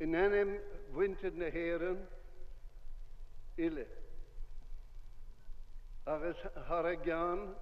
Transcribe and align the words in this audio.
In 0.00 0.14
enim 0.14 0.58
winter 0.92 1.30
na 1.30 1.50
héan 1.50 1.98
ile. 3.58 3.86
Agus 6.06 6.36
har 6.66 6.86
a 6.86 6.96
gan 6.96 7.54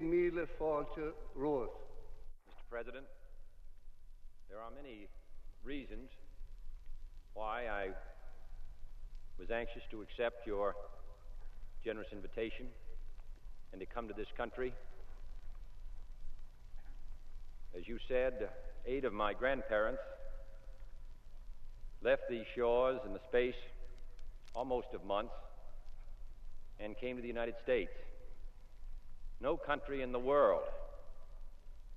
míle 0.00 0.46
fáilte 0.58 1.12
rós. 1.36 1.70
Mr. 2.48 2.64
President, 2.70 3.06
there 4.48 4.60
are 4.60 4.70
many 4.70 5.08
reasons 5.64 6.10
why 7.32 7.66
I 7.66 7.90
was 9.38 9.50
anxious 9.50 9.82
to 9.90 10.02
accept 10.02 10.46
your 10.46 10.76
generous 11.84 12.12
invitation 12.12 12.68
and 13.72 13.80
to 13.80 13.86
come 13.86 14.06
to 14.06 14.14
this 14.14 14.30
country. 14.36 14.72
As 17.76 17.88
you 17.88 17.98
said, 18.06 18.50
eight 18.86 19.04
of 19.04 19.12
my 19.12 19.32
grandparents 19.32 20.00
left 22.02 22.22
these 22.30 22.44
shores 22.54 23.00
in 23.04 23.12
the 23.12 23.20
space 23.28 23.54
almost 24.54 24.86
of 24.94 25.04
months 25.04 25.34
and 26.78 26.96
came 26.96 27.16
to 27.16 27.22
the 27.22 27.28
United 27.28 27.54
States. 27.64 27.90
No 29.40 29.56
country 29.56 30.02
in 30.02 30.12
the 30.12 30.18
world, 30.20 30.62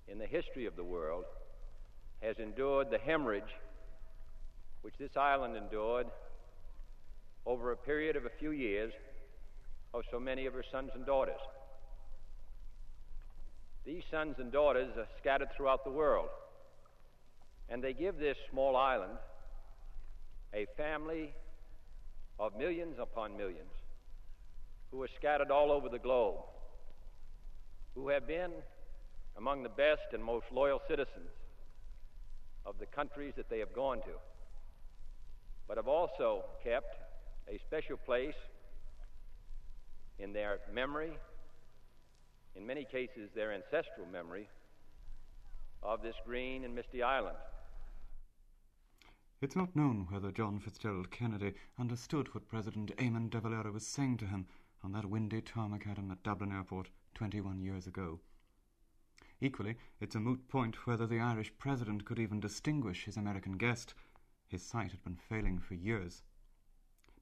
in 0.08 0.18
the 0.18 0.26
history 0.26 0.66
of 0.66 0.76
the 0.76 0.84
world, 0.84 1.26
has 2.24 2.38
endured 2.40 2.90
the 2.90 2.98
hemorrhage 2.98 3.54
which 4.82 4.96
this 4.98 5.16
island 5.16 5.56
endured 5.56 6.08
over 7.46 7.72
a 7.72 7.78
period 7.78 8.16
of 8.16 8.26
a 8.26 8.32
few 8.40 8.52
years 8.52 8.92
of 9.94 10.04
so 10.10 10.20
many 10.20 10.48
of 10.48 10.54
her 10.54 10.64
sons 10.72 10.90
and 10.96 11.06
daughters. 11.06 11.40
These 13.88 14.04
sons 14.12 14.36
and 14.38 14.52
daughters 14.52 14.92
are 14.98 15.08
scattered 15.18 15.48
throughout 15.56 15.86
the 15.86 15.92
world, 15.92 16.28
and 17.70 17.82
they 17.82 17.94
give 17.94 18.18
this 18.18 18.36
small 18.52 18.76
island 18.76 19.14
a 20.54 20.66
family 20.76 21.34
of 22.38 22.58
millions 22.58 22.98
upon 23.00 23.38
millions 23.38 23.72
who 24.92 25.02
are 25.04 25.10
scattered 25.18 25.52
all 25.52 25.72
over 25.72 25.88
the 25.88 26.00
globe, 26.00 26.36
who 27.96 28.10
have 28.10 28.28
been 28.28 28.52
among 29.38 29.64
the 29.64 29.70
best 29.70 30.12
and 30.12 30.22
most 30.22 30.48
loyal 30.52 30.82
citizens 30.90 31.30
of 32.66 32.80
the 32.80 32.88
countries 32.88 33.36
that 33.38 33.50
they 33.50 33.60
have 33.60 33.74
gone 33.74 34.00
to, 34.00 34.18
but 35.66 35.78
have 35.78 35.88
also 35.88 36.44
kept 36.62 36.94
a 37.48 37.58
special 37.60 37.96
place 37.96 38.36
in 40.20 40.34
their 40.34 40.60
memory 40.74 41.14
in 42.58 42.66
many 42.66 42.84
cases, 42.84 43.30
their 43.36 43.54
ancestral 43.54 44.08
memory 44.12 44.50
of 45.84 46.02
this 46.02 46.16
green 46.26 46.64
and 46.64 46.74
misty 46.74 47.04
island. 47.04 47.38
It's 49.40 49.56
not 49.56 49.76
known 49.76 50.08
whether 50.10 50.32
John 50.32 50.60
Fitzgerald 50.60 51.12
Kennedy 51.12 51.54
understood 51.80 52.34
what 52.34 52.50
President 52.50 52.96
Eamon 52.98 53.30
de 53.30 53.40
Valera 53.40 53.72
was 53.72 53.86
saying 53.86 54.18
to 54.18 54.26
him 54.26 54.48
on 54.84 54.92
that 54.94 55.06
windy 55.06 55.42
tarmac 55.42 55.86
at 55.86 56.24
Dublin 56.24 56.52
airport 56.52 56.90
21 57.14 57.62
years 57.62 57.86
ago. 57.86 58.20
Equally, 59.40 59.76
it's 60.00 60.16
a 60.16 60.20
moot 60.20 60.48
point 60.48 60.88
whether 60.88 61.06
the 61.06 61.20
Irish 61.20 61.54
president 61.60 62.06
could 62.06 62.18
even 62.18 62.40
distinguish 62.40 63.06
his 63.06 63.18
American 63.18 63.54
guest. 63.58 63.94
His 64.48 64.64
sight 64.64 64.92
had 64.92 65.04
been 65.04 65.16
failing 65.16 65.60
for 65.60 65.76
years. 65.76 66.24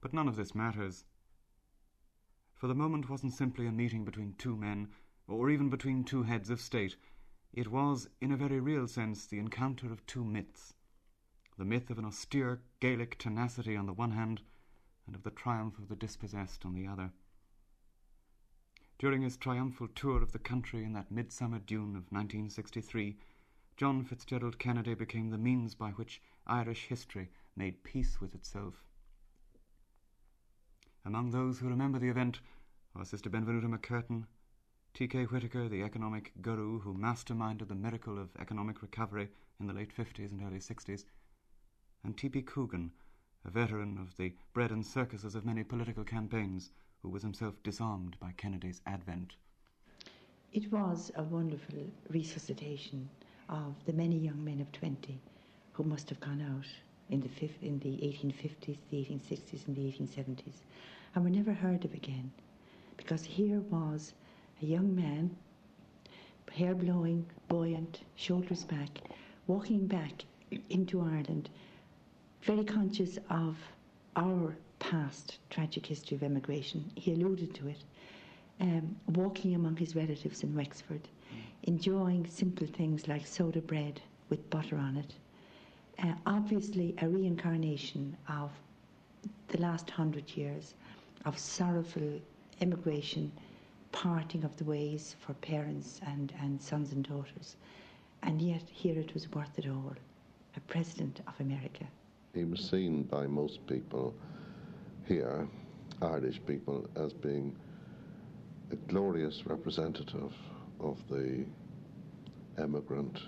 But 0.00 0.14
none 0.14 0.28
of 0.28 0.36
this 0.36 0.54
matters. 0.54 1.04
For 2.54 2.68
the 2.68 2.74
moment 2.74 3.10
wasn't 3.10 3.34
simply 3.34 3.66
a 3.66 3.72
meeting 3.72 4.06
between 4.06 4.34
two 4.38 4.56
men 4.56 4.88
or 5.28 5.50
even 5.50 5.68
between 5.68 6.04
two 6.04 6.22
heads 6.22 6.50
of 6.50 6.60
state. 6.60 6.96
It 7.52 7.70
was, 7.70 8.08
in 8.20 8.32
a 8.32 8.36
very 8.36 8.60
real 8.60 8.86
sense, 8.86 9.26
the 9.26 9.38
encounter 9.38 9.92
of 9.92 10.04
two 10.06 10.24
myths 10.24 10.74
the 11.58 11.64
myth 11.64 11.88
of 11.88 11.98
an 11.98 12.04
austere 12.04 12.60
Gaelic 12.80 13.16
tenacity 13.18 13.76
on 13.76 13.86
the 13.86 13.92
one 13.92 14.10
hand, 14.10 14.42
and 15.06 15.16
of 15.16 15.22
the 15.22 15.30
triumph 15.30 15.78
of 15.78 15.88
the 15.88 15.96
dispossessed 15.96 16.66
on 16.66 16.74
the 16.74 16.86
other. 16.86 17.12
During 18.98 19.22
his 19.22 19.36
triumphal 19.36 19.88
tour 19.88 20.22
of 20.22 20.32
the 20.32 20.38
country 20.38 20.84
in 20.84 20.92
that 20.92 21.10
midsummer 21.10 21.58
June 21.58 21.96
of 21.96 22.12
1963, 22.12 23.16
John 23.76 24.04
Fitzgerald 24.04 24.58
Kennedy 24.58 24.94
became 24.94 25.30
the 25.30 25.38
means 25.38 25.74
by 25.74 25.90
which 25.92 26.20
Irish 26.46 26.86
history 26.86 27.30
made 27.54 27.84
peace 27.84 28.20
with 28.20 28.34
itself. 28.34 28.84
Among 31.04 31.30
those 31.30 31.58
who 31.58 31.68
remember 31.68 31.98
the 31.98 32.08
event 32.08 32.40
are 32.94 33.04
Sister 33.04 33.30
Benvenuta 33.30 33.68
MacCurtain, 33.68 34.26
T.K. 34.96 35.24
Whitaker, 35.24 35.68
the 35.68 35.82
economic 35.82 36.32
guru 36.40 36.78
who 36.78 36.94
masterminded 36.94 37.68
the 37.68 37.74
miracle 37.74 38.18
of 38.18 38.30
economic 38.40 38.80
recovery 38.80 39.28
in 39.60 39.66
the 39.66 39.74
late 39.74 39.94
50s 39.94 40.30
and 40.30 40.40
early 40.42 40.58
60s, 40.58 41.04
and 42.02 42.16
T.P. 42.16 42.40
Coogan, 42.40 42.90
a 43.44 43.50
veteran 43.50 43.98
of 43.98 44.16
the 44.16 44.32
bread 44.54 44.70
and 44.70 44.86
circuses 44.86 45.34
of 45.34 45.44
many 45.44 45.62
political 45.62 46.02
campaigns, 46.02 46.70
who 47.02 47.10
was 47.10 47.20
himself 47.20 47.62
disarmed 47.62 48.16
by 48.18 48.32
Kennedy's 48.38 48.80
advent. 48.86 49.34
It 50.54 50.72
was 50.72 51.12
a 51.14 51.24
wonderful 51.24 51.76
resuscitation 52.08 53.10
of 53.50 53.74
the 53.84 53.92
many 53.92 54.16
young 54.16 54.42
men 54.42 54.62
of 54.62 54.72
20 54.72 55.20
who 55.74 55.84
must 55.84 56.08
have 56.08 56.20
gone 56.20 56.40
out 56.40 56.68
in 57.10 57.20
the, 57.20 57.50
in 57.60 57.80
the 57.80 57.98
1850s, 57.98 58.78
the 58.90 58.96
1860s, 58.96 59.66
and 59.66 59.76
the 59.76 59.92
1870s, 59.92 60.62
and 61.14 61.22
were 61.22 61.28
never 61.28 61.52
heard 61.52 61.84
of 61.84 61.92
again. 61.92 62.32
Because 62.96 63.26
here 63.26 63.60
was 63.60 64.14
a 64.62 64.66
young 64.66 64.94
man, 64.94 65.36
hair 66.52 66.74
blowing, 66.74 67.26
buoyant, 67.48 68.00
shoulders 68.14 68.64
back, 68.64 69.00
walking 69.46 69.86
back 69.86 70.24
into 70.70 71.00
Ireland, 71.00 71.50
very 72.42 72.64
conscious 72.64 73.18
of 73.28 73.56
our 74.16 74.56
past 74.78 75.38
tragic 75.50 75.84
history 75.86 76.16
of 76.16 76.22
emigration. 76.22 76.90
He 76.94 77.12
alluded 77.12 77.54
to 77.54 77.68
it. 77.68 77.84
Um, 78.58 78.96
walking 79.08 79.54
among 79.54 79.76
his 79.76 79.94
relatives 79.94 80.42
in 80.42 80.54
Wexford, 80.54 81.08
enjoying 81.64 82.26
simple 82.26 82.66
things 82.66 83.06
like 83.06 83.26
soda 83.26 83.60
bread 83.60 84.00
with 84.30 84.48
butter 84.48 84.78
on 84.78 84.96
it. 84.96 85.12
Uh, 86.02 86.14
obviously, 86.24 86.94
a 87.02 87.08
reincarnation 87.08 88.16
of 88.28 88.50
the 89.48 89.58
last 89.58 89.90
hundred 89.90 90.34
years 90.36 90.74
of 91.26 91.38
sorrowful 91.38 92.18
emigration 92.62 93.30
parting 93.96 94.44
of 94.44 94.54
the 94.58 94.64
ways 94.64 95.16
for 95.20 95.32
parents 95.34 96.02
and, 96.06 96.30
and 96.42 96.60
sons 96.60 96.92
and 96.92 97.08
daughters. 97.08 97.56
And 98.22 98.42
yet, 98.42 98.62
here 98.70 98.98
it 98.98 99.14
was 99.14 99.32
worth 99.32 99.58
it 99.58 99.66
all. 99.66 99.94
A 100.54 100.60
president 100.60 101.20
of 101.26 101.32
America. 101.40 101.86
He 102.34 102.44
was 102.44 102.60
seen 102.60 103.04
by 103.04 103.26
most 103.26 103.66
people 103.66 104.14
here, 105.08 105.48
Irish 106.02 106.42
people, 106.46 106.86
as 106.94 107.14
being 107.14 107.56
a 108.70 108.76
glorious 108.76 109.46
representative 109.46 110.34
of 110.78 111.02
the 111.08 111.46
emigrant 112.58 113.18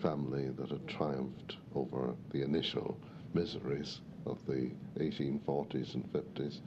family 0.00 0.48
that 0.48 0.70
had 0.70 0.88
triumphed 0.88 1.56
over 1.76 2.16
the 2.30 2.42
initial 2.42 2.98
miseries 3.32 4.00
of 4.26 4.44
the 4.46 4.72
1840s 4.98 5.94
and 5.94 6.12
50s 6.12 6.58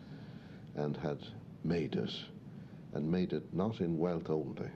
and 0.76 0.96
had 0.96 1.20
made 1.66 1.96
it 1.96 2.14
and 2.94 3.10
made 3.10 3.34
it 3.34 3.54
not 3.54 3.80
in 3.80 3.98
wealth 3.98 4.30
only, 4.30 4.70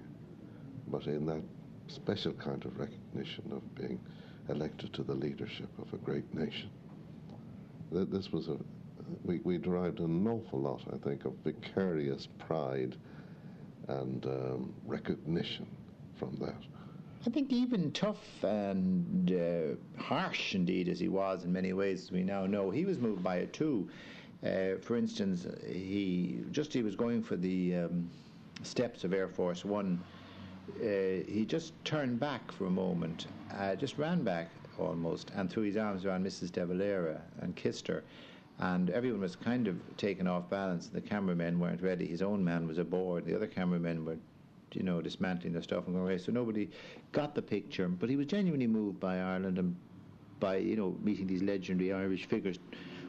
but 0.88 1.06
in 1.06 1.26
that 1.26 1.44
special 1.88 2.34
kind 2.34 2.64
of 2.66 2.78
recognition 2.80 3.52
of 3.52 3.76
being 3.76 4.00
elected 4.50 4.94
to 4.94 5.04
the 5.04 5.14
leadership 5.14 5.70
of 5.80 5.94
a 5.94 5.98
great 5.98 6.34
nation. 6.34 6.70
This 7.92 8.32
was 8.32 8.50
a 8.50 8.58
we, 9.24 9.40
we 9.44 9.58
derived 9.58 10.00
an 10.00 10.28
awful 10.28 10.62
lot, 10.62 10.82
I 10.94 10.98
think, 10.98 11.26
of 11.26 11.34
vicarious 11.44 12.28
pride 12.40 12.96
and 13.88 14.26
um, 14.26 14.74
recognition 14.86 15.68
from 16.20 16.36
that. 16.42 16.62
I 17.26 17.30
think 17.30 17.52
even 17.52 17.92
tough 17.92 18.44
and 18.44 19.32
uh, 19.32 20.02
harsh, 20.02 20.56
indeed, 20.56 20.88
as 20.88 21.00
he 21.00 21.10
was 21.10 21.44
in 21.44 21.52
many 21.52 21.74
ways, 21.74 22.04
as 22.04 22.12
we 22.12 22.24
now 22.24 22.46
know, 22.46 22.70
he 22.70 22.86
was 22.86 22.98
moved 22.98 23.24
by 23.24 23.38
it 23.38 23.54
too. 23.54 23.90
Uh, 24.46 24.78
for 24.82 24.98
instance, 24.98 25.48
he 25.68 26.42
just 26.52 26.72
he 26.72 26.84
was 26.84 26.96
going 26.96 27.24
for 27.24 27.36
the 27.36 27.76
um, 27.76 28.10
steps 28.64 29.04
of 29.04 29.14
Air 29.14 29.28
Force 29.28 29.66
One. 29.66 30.00
Uh, 30.80 31.24
he 31.28 31.46
just 31.48 31.74
turned 31.86 32.20
back 32.20 32.52
for 32.52 32.66
a 32.66 32.70
moment, 32.70 33.28
uh, 33.58 33.74
just 33.76 33.98
ran 33.98 34.24
back 34.24 34.50
almost, 34.78 35.32
and 35.36 35.50
threw 35.50 35.64
his 35.64 35.78
arms 35.78 36.06
around 36.06 36.26
Mrs. 36.26 36.52
De 36.52 36.66
Valera 36.66 37.22
and 37.42 37.56
kissed 37.56 37.88
her. 37.88 38.04
And 38.60 38.90
everyone 38.90 39.22
was 39.22 39.36
kind 39.36 39.68
of 39.68 39.76
taken 39.98 40.28
off 40.28 40.50
balance. 40.50 40.88
The 40.88 41.02
cameramen 41.02 41.60
weren't 41.60 41.82
ready. 41.82 42.06
His 42.06 42.22
own 42.22 42.44
man 42.44 42.68
was 42.68 42.80
aboard. 42.80 43.26
The 43.26 43.36
other 43.36 43.48
cameramen 43.48 44.04
were, 44.04 44.18
you 44.74 44.84
know, 44.84 45.00
dismantling 45.02 45.54
their 45.54 45.62
stuff 45.62 45.86
and 45.86 45.96
going 45.96 46.06
away. 46.06 46.18
So 46.18 46.32
nobody 46.32 46.70
got 47.12 47.36
the 47.36 47.42
picture. 47.42 47.88
But 47.88 48.10
he 48.10 48.16
was 48.16 48.26
genuinely 48.26 48.68
moved 48.68 49.00
by 49.00 49.20
Ireland 49.20 49.60
and 49.60 49.76
by, 50.40 50.58
you 50.58 50.76
know, 50.76 50.96
meeting 51.04 51.28
these 51.28 51.44
legendary 51.44 51.94
Irish 51.94 52.26
figures 52.26 52.58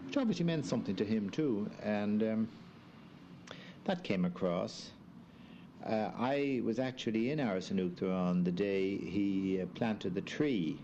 which 0.09 0.17
obviously 0.17 0.47
meant 0.47 0.65
something 0.65 0.97
to 0.97 1.05
him 1.05 1.29
too, 1.29 1.69
and 1.83 2.23
um, 2.23 2.49
that 3.85 4.03
came 4.03 4.25
across. 4.25 4.93
Uh, 5.85 6.11
I 6.19 6.63
was 6.65 6.79
actually 6.79 7.31
in 7.31 7.39
Áras 7.39 7.71
an 7.71 7.77
Uachtaráin 7.77 8.31
on 8.31 8.43
the 8.43 8.51
day 8.51 8.97
he 8.97 9.61
uh, 9.61 9.67
planted 9.75 10.15
the 10.15 10.23
tree. 10.23 10.79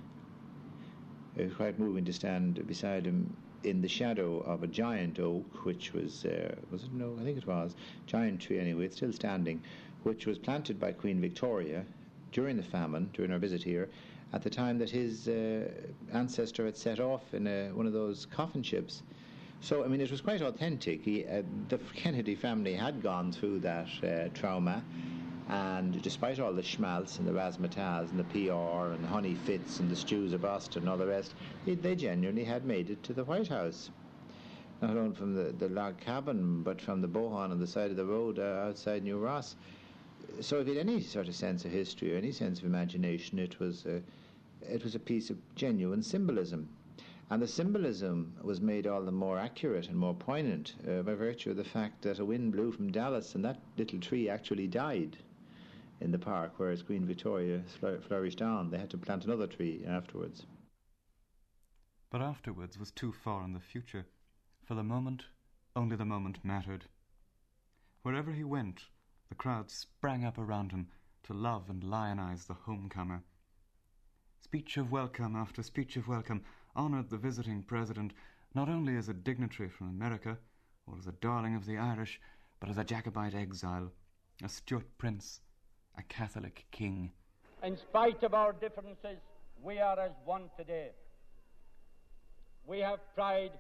It 1.37 1.45
was 1.47 1.55
quite 1.55 1.79
moving 1.79 2.05
to 2.05 2.13
stand 2.13 2.67
beside 2.67 3.07
him 3.07 3.35
in 3.63 3.81
the 3.81 3.89
shadow 3.89 4.41
of 4.41 4.63
a 4.63 4.67
giant 4.67 5.19
oak, 5.19 5.65
which 5.65 5.95
was, 5.95 6.27
uh, 6.27 6.55
was 6.71 6.83
it 6.83 6.93
no, 6.93 7.17
I 7.19 7.25
think 7.25 7.39
it 7.39 7.47
was, 7.47 7.75
giant 8.07 8.43
tree 8.43 8.59
anyway, 8.59 8.85
it's 8.85 8.97
still 8.97 9.13
standing, 9.15 9.63
which 10.03 10.27
was 10.27 10.37
planted 10.37 10.79
by 10.79 10.93
Queen 10.93 11.19
Victoria 11.19 11.87
during 12.35 12.57
the 12.57 12.63
famine, 12.63 13.09
during 13.15 13.31
our 13.33 13.39
visit 13.39 13.63
here, 13.63 13.89
at 14.35 14.43
the 14.43 14.51
time 14.51 14.77
that 14.79 14.91
his 14.91 15.29
uh, 15.29 15.71
ancestor 16.13 16.67
had 16.67 16.77
set 16.77 16.99
off 16.99 17.33
in 17.33 17.47
a, 17.47 17.71
one 17.71 17.87
of 17.87 17.93
those 17.93 18.27
coffin 18.27 18.63
ships. 18.63 19.03
So, 19.61 19.85
I 19.85 19.87
mean, 19.87 20.01
it 20.01 20.11
was 20.11 20.21
quite 20.21 20.43
authentic. 20.43 21.03
He, 21.03 21.25
uh, 21.25 21.43
the 21.69 21.79
Kennedy 21.95 22.35
family 22.35 22.75
had 22.75 23.03
gone 23.03 23.33
through 23.33 23.61
that 23.61 23.87
uh, 24.03 24.29
trauma, 24.35 24.83
and 25.49 26.03
despite 26.03 26.41
all 26.41 26.53
the 26.53 26.63
schmaltz 26.63 27.19
and 27.19 27.29
the 27.29 27.33
razzmatazz 27.33 28.11
and 28.11 28.19
the 28.19 28.25
PR 28.25 28.93
and 28.93 29.05
the 29.05 29.09
Honey 29.09 29.37
Fitz 29.37 29.79
and 29.79 29.89
the 29.89 29.97
stews 29.97 30.33
of 30.33 30.43
Boston 30.43 30.83
and 30.83 30.91
all 30.91 30.99
the 30.99 31.07
rest, 31.07 31.35
they, 31.65 31.77
they 31.77 31.95
genuinely 31.95 32.45
had 32.45 32.65
made 32.65 32.91
it 32.91 33.03
to 33.05 33.13
the 33.13 33.25
White 33.25 33.49
House. 33.49 33.91
Not 34.83 34.97
only 34.97 35.15
from 35.15 35.35
the, 35.35 35.53
the 35.53 35.69
log 35.69 36.01
cabin, 36.01 36.63
but 36.65 36.81
from 36.81 37.01
the 37.01 37.09
bohan 37.09 37.51
on 37.53 37.61
the 37.61 37.67
side 37.67 37.93
of 37.93 37.97
the 37.97 38.05
road 38.05 38.41
uh, 38.41 38.67
outside 38.67 39.05
New 39.05 39.19
Ross. 39.19 39.55
So, 40.41 40.61
if 40.61 40.67
had 40.67 40.77
any 40.77 41.01
sort 41.01 41.29
of 41.29 41.35
sense 41.35 41.65
of 41.65 41.71
history 41.71 42.15
or 42.15 42.19
any 42.19 42.33
sense 42.33 42.59
of 42.59 42.65
imagination, 42.65 43.39
it 43.39 43.61
was, 43.61 43.87
uh, 43.87 44.01
it 44.63 44.83
was 44.83 44.95
a 44.95 44.99
piece 44.99 45.31
of 45.31 45.39
genuine 45.55 46.03
symbolism. 46.03 46.69
And 47.31 47.41
the 47.41 47.49
symbolism 47.49 48.35
was 48.43 48.61
made 48.61 48.87
all 48.87 49.03
the 49.03 49.13
more 49.13 49.39
accurate 49.39 49.89
and 49.89 49.97
more 49.97 50.15
poignant 50.15 50.75
uh, 50.87 51.03
by 51.03 51.15
virtue 51.15 51.51
of 51.51 51.57
the 51.57 51.65
fact 51.65 52.03
that 52.03 52.19
a 52.19 52.25
wind 52.25 52.53
blew 52.53 52.73
from 52.73 52.93
Dallas 52.93 53.35
and 53.35 53.45
that 53.45 53.63
little 53.77 54.01
tree 54.01 54.29
actually 54.29 54.67
died 54.67 55.17
in 56.01 56.11
the 56.11 56.19
park, 56.19 56.55
whereas 56.59 56.83
Queen 56.83 57.07
Victoria 57.07 57.63
flourished 58.07 58.43
on. 58.43 58.71
They 58.71 58.79
had 58.79 58.91
to 58.91 58.99
plant 58.99 59.25
another 59.25 59.47
tree 59.47 59.85
afterwards. 59.87 60.45
But 62.11 62.21
afterwards 62.21 62.79
was 62.79 62.91
too 62.91 63.13
far 63.13 63.45
in 63.45 63.53
the 63.53 63.61
future. 63.61 64.07
For 64.65 64.75
the 64.75 64.85
moment, 64.85 65.27
only 65.75 65.97
the 65.97 66.05
moment 66.05 66.45
mattered. 66.45 66.85
Wherever 68.03 68.33
he 68.33 68.45
went, 68.45 68.85
the 69.35 69.43
crowd 69.43 69.69
sprang 69.69 70.25
up 70.25 70.39
around 70.39 70.71
him 70.71 70.87
to 71.25 71.33
love 71.33 71.69
and 71.69 71.83
lionize 71.83 72.47
the 72.47 72.55
homecomer. 72.55 73.21
Speech 74.41 74.77
of 74.77 74.93
welcome 74.93 75.35
after 75.35 75.61
speech 75.61 75.97
of 75.97 76.07
welcome 76.07 76.41
honoured 76.77 77.11
the 77.11 77.17
visiting 77.17 77.61
president 77.61 78.13
not 78.55 78.69
only 78.69 78.97
as 78.97 79.09
a 79.09 79.13
dignitary 79.13 79.69
from 79.69 79.89
America, 79.89 80.39
or 80.87 80.97
as 80.97 81.09
a 81.09 81.13
darling 81.21 81.57
of 81.57 81.67
the 81.67 81.77
Irish, 81.77 82.21
but 82.61 82.71
as 82.71 82.79
a 82.79 82.85
Jacobite 82.85 83.35
exile, 83.35 83.91
a 84.45 84.49
Stuart 84.49 84.87
prince, 84.99 85.41
a 85.99 86.03
Catholic 86.05 86.65
king. 86.71 87.11
In 87.65 87.77
spite 87.77 88.23
of 88.23 88.35
our 88.35 88.53
differences, 88.53 89.19
we 89.61 89.81
are 89.81 89.99
as 89.99 90.13
one 90.25 90.49
today. 90.57 90.91
We 92.65 92.79
have 92.79 93.01
pride, 93.17 93.59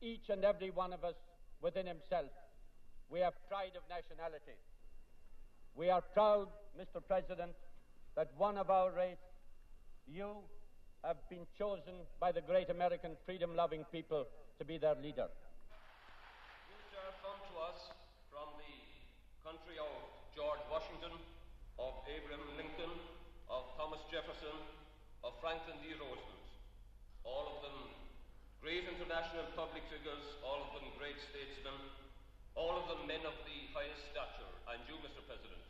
each 0.00 0.28
and 0.28 0.44
every 0.44 0.70
one 0.70 0.92
of 0.92 1.02
us, 1.02 1.16
within 1.60 1.88
himself. 1.88 2.30
We 3.12 3.20
have 3.20 3.36
pride 3.44 3.76
of 3.76 3.84
nationality. 3.92 4.56
We 5.76 5.92
are 5.92 6.00
proud, 6.00 6.48
Mr. 6.80 7.04
President, 7.04 7.52
that 8.16 8.32
one 8.40 8.56
of 8.56 8.72
our 8.72 8.88
race, 8.88 9.20
you, 10.08 10.40
have 11.04 11.20
been 11.28 11.44
chosen 11.52 12.08
by 12.16 12.32
the 12.32 12.40
great 12.40 12.70
American 12.70 13.12
freedom 13.28 13.52
loving 13.52 13.84
people 13.92 14.24
to 14.56 14.64
be 14.64 14.78
their 14.80 14.96
leader. 14.96 15.28
You, 16.72 16.78
sir, 16.88 17.04
come 17.20 17.36
to 17.52 17.54
us 17.60 17.92
from 18.32 18.48
the 18.56 18.74
country 19.44 19.76
of 19.76 19.92
George 20.32 20.64
Washington, 20.72 21.12
of 21.76 21.92
Abraham 22.08 22.48
Lincoln, 22.56 22.96
of 23.52 23.76
Thomas 23.76 24.00
Jefferson, 24.08 24.56
of 25.20 25.36
Franklin 25.44 25.76
D. 25.84 25.92
Roosevelt. 26.00 26.48
All 27.28 27.44
of 27.44 27.56
them 27.60 27.76
great 28.64 28.88
international 28.88 29.52
public 29.52 29.84
figures, 29.92 30.24
all 30.40 30.64
of 30.64 30.80
them 30.80 30.88
great 30.96 31.20
statesmen, 31.28 31.76
all 32.54 32.76
of 32.76 32.88
them 32.88 33.08
men 33.08 33.24
of 33.24 33.36
the 33.48 33.58
highest 33.72 34.12
stature. 34.12 34.52
And 34.68 34.80
you, 34.88 34.96
Mr. 35.00 35.20
President, 35.24 35.62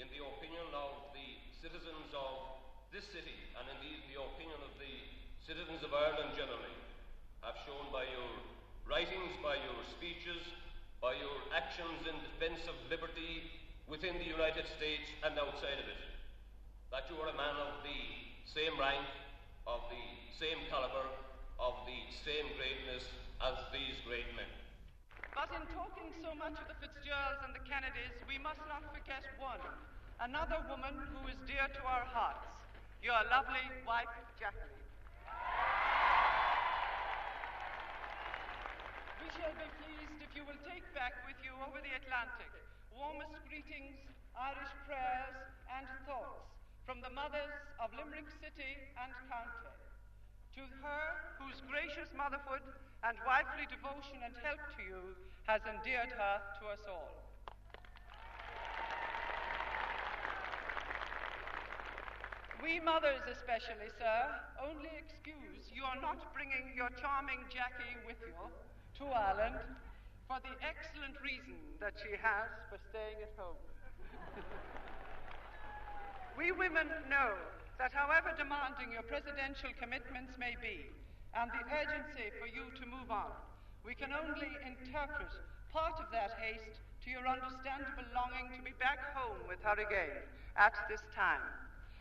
in 0.00 0.08
the 0.12 0.24
opinion 0.24 0.68
of 0.72 1.12
the 1.12 1.28
citizens 1.60 2.12
of 2.14 2.60
this 2.94 3.04
city, 3.10 3.36
and 3.56 3.66
indeed 3.78 4.04
in 4.04 4.16
the 4.16 4.20
opinion 4.20 4.60
of 4.64 4.72
the 4.80 4.94
citizens 5.44 5.84
of 5.84 5.92
Ireland 5.92 6.32
generally, 6.36 6.76
have 7.44 7.56
shown 7.68 7.92
by 7.92 8.08
your 8.08 8.32
writings, 8.88 9.36
by 9.44 9.60
your 9.60 9.80
speeches, 9.92 10.40
by 11.00 11.14
your 11.14 11.38
actions 11.52 12.08
in 12.08 12.16
defence 12.24 12.64
of 12.66 12.74
liberty, 12.88 13.48
within 13.88 14.20
the 14.20 14.28
United 14.28 14.68
States 14.76 15.08
and 15.24 15.32
outside 15.40 15.80
of 15.80 15.88
it, 15.88 16.02
that 16.92 17.08
you 17.08 17.16
are 17.24 17.32
a 17.32 17.40
man 17.40 17.56
of 17.56 17.80
the 17.80 18.00
same 18.44 18.76
rank, 18.76 19.04
of 19.64 19.80
the 19.88 20.04
same 20.36 20.60
caliber, 20.68 21.08
of 21.56 21.74
the 21.88 22.00
same 22.12 22.52
greatness 22.60 23.04
as 23.40 23.56
these 23.72 23.96
great 24.04 24.28
men. 24.36 24.67
But 25.38 25.54
in 25.54 25.62
talking 25.70 26.10
so 26.18 26.34
much 26.34 26.58
of 26.58 26.66
the 26.66 26.74
Fitzgeralds 26.82 27.46
and 27.46 27.54
the 27.54 27.62
Kennedys, 27.62 28.10
we 28.26 28.42
must 28.42 28.58
not 28.66 28.82
forget 28.90 29.22
one, 29.38 29.62
another 30.18 30.58
woman 30.66 30.98
who 31.14 31.30
is 31.30 31.38
dear 31.46 31.62
to 31.62 31.82
our 31.86 32.02
hearts, 32.10 32.42
your 33.06 33.22
lovely 33.30 33.62
wife, 33.86 34.10
Jackie. 34.34 34.74
We 39.22 39.30
shall 39.38 39.54
be 39.54 39.70
pleased 39.78 40.18
if 40.26 40.34
you 40.34 40.42
will 40.42 40.58
take 40.66 40.82
back 40.90 41.14
with 41.22 41.38
you 41.46 41.54
over 41.62 41.78
the 41.86 41.94
Atlantic 41.94 42.50
warmest 42.90 43.38
greetings, 43.46 43.94
Irish 44.34 44.74
prayers, 44.90 45.38
and 45.70 45.86
thoughts 46.02 46.50
from 46.82 46.98
the 46.98 47.14
mothers 47.14 47.54
of 47.78 47.94
Limerick 47.94 48.26
City 48.42 48.74
and 48.98 49.14
County. 49.30 49.77
To 50.58 50.66
her 50.82 51.06
whose 51.38 51.62
gracious 51.70 52.10
motherhood 52.18 52.66
and 53.06 53.14
wifely 53.22 53.70
devotion 53.70 54.18
and 54.26 54.34
help 54.42 54.58
to 54.74 54.82
you 54.82 55.14
has 55.46 55.62
endeared 55.70 56.10
her 56.10 56.34
to 56.58 56.62
us 56.74 56.82
all. 56.90 57.14
We 62.58 62.82
mothers, 62.82 63.22
especially, 63.30 63.86
sir, 64.02 64.34
only 64.58 64.90
excuse 64.98 65.70
you 65.70 65.86
are 65.86 66.02
not 66.02 66.34
bringing 66.34 66.74
your 66.74 66.90
charming 66.98 67.46
Jackie 67.54 67.94
with 68.02 68.18
you 68.18 68.34
to 68.98 69.04
Ireland 69.14 69.62
for 70.26 70.42
the 70.42 70.58
excellent 70.58 71.14
reason 71.22 71.54
that 71.78 71.94
she 72.02 72.18
has 72.18 72.50
for 72.66 72.82
staying 72.90 73.22
at 73.22 73.30
home. 73.38 73.62
we 76.36 76.50
women 76.50 76.90
know 77.06 77.38
that 77.78 77.94
however 77.94 78.34
demanding 78.34 78.90
your 78.90 79.06
presidential 79.06 79.70
commitments 79.78 80.34
may 80.36 80.58
be, 80.58 80.90
and 81.34 81.50
the 81.54 81.64
urgency 81.70 82.34
for 82.42 82.50
you 82.50 82.66
to 82.74 82.84
move 82.90 83.10
on, 83.10 83.30
we 83.86 83.94
can 83.94 84.10
only 84.10 84.50
interpret 84.66 85.30
part 85.72 85.94
of 86.02 86.10
that 86.10 86.34
haste 86.42 86.82
to 87.04 87.10
your 87.10 87.26
understandable 87.26 88.04
longing 88.14 88.50
to 88.56 88.62
be 88.62 88.74
back 88.82 89.14
home 89.14 89.38
with 89.46 89.62
her 89.62 89.78
again 89.78 90.26
at 90.56 90.74
this 90.90 91.02
time. 91.14 91.44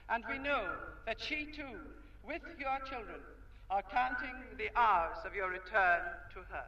And 0.09 0.23
we 0.29 0.39
know 0.39 0.73
that 1.05 1.21
she 1.21 1.45
too, 1.45 1.77
with 2.25 2.41
your 2.57 2.79
children, 2.89 3.21
are 3.69 3.83
counting 3.83 4.35
the 4.57 4.71
hours 4.75 5.17
of 5.25 5.35
your 5.35 5.49
return 5.49 6.01
to 6.33 6.39
her. 6.49 6.65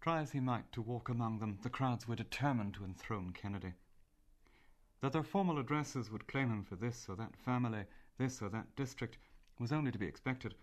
Try 0.00 0.22
as 0.22 0.32
he 0.32 0.40
might 0.40 0.72
to 0.72 0.82
walk 0.82 1.08
among 1.08 1.38
them, 1.38 1.58
the 1.62 1.70
crowds 1.70 2.08
were 2.08 2.16
determined 2.16 2.74
to 2.74 2.84
enthrone 2.84 3.32
Kennedy. 3.34 3.74
That 5.02 5.12
their 5.12 5.24
formal 5.24 5.58
addresses 5.58 6.10
would 6.10 6.28
claim 6.28 6.48
him 6.48 6.62
for 6.62 6.76
this 6.76 7.08
or 7.08 7.16
that 7.16 7.36
family, 7.36 7.84
this 8.18 8.40
or 8.40 8.48
that 8.50 8.74
district, 8.76 9.18
was 9.58 9.72
only 9.72 9.90
to 9.90 9.98
be 9.98 10.06
expected. 10.06 10.54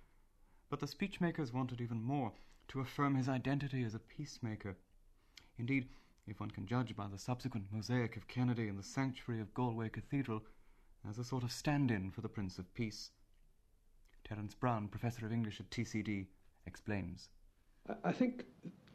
But 0.70 0.80
the 0.80 0.88
speechmakers 0.88 1.54
wanted 1.54 1.82
even 1.82 2.02
more 2.02 2.32
to 2.70 2.80
affirm 2.80 3.16
his 3.16 3.28
identity 3.28 3.84
as 3.84 3.96
a 3.96 4.00
peacemaker. 4.00 4.78
Indeed, 5.58 5.90
if 6.26 6.40
one 6.40 6.52
can 6.52 6.66
judge 6.66 6.96
by 6.96 7.08
the 7.08 7.18
subsequent 7.18 7.66
mosaic 7.72 8.16
of 8.16 8.28
Kennedy 8.28 8.70
in 8.70 8.78
the 8.78 8.84
sanctuary 8.84 9.42
of 9.42 9.54
Galway 9.54 9.90
Cathedral, 9.90 10.42
as 11.08 11.18
a 11.18 11.24
sort 11.24 11.44
of 11.44 11.52
stand 11.52 11.92
in 11.92 12.10
for 12.10 12.22
the 12.22 12.30
Prince 12.30 12.60
of 12.60 12.74
Peace. 12.74 13.12
Terence 14.24 14.54
Brown, 14.54 14.88
Professor 14.88 15.26
of 15.26 15.34
English 15.34 15.60
at 15.60 15.70
TCD, 15.70 16.28
explains. 16.66 17.30
I 18.04 18.12
think 18.12 18.46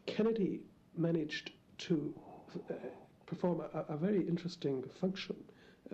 Kennedy 0.07 0.61
managed 0.97 1.53
to 1.79 2.15
uh, 2.71 2.75
perform 3.35 3.63
a, 3.73 3.93
a, 3.93 3.97
very 3.97 4.21
interesting 4.27 4.83
function 5.01 5.37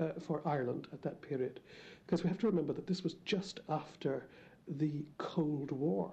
uh, 0.00 0.10
for 0.26 0.40
Ireland 0.46 0.86
at 0.92 1.02
that 1.02 1.20
period, 1.22 1.60
because 2.06 2.22
we 2.22 2.28
have 2.28 2.38
to 2.40 2.46
remember 2.46 2.72
that 2.72 2.86
this 2.86 3.02
was 3.02 3.14
just 3.24 3.60
after 3.68 4.26
the 4.68 5.04
Cold 5.18 5.70
War. 5.72 6.10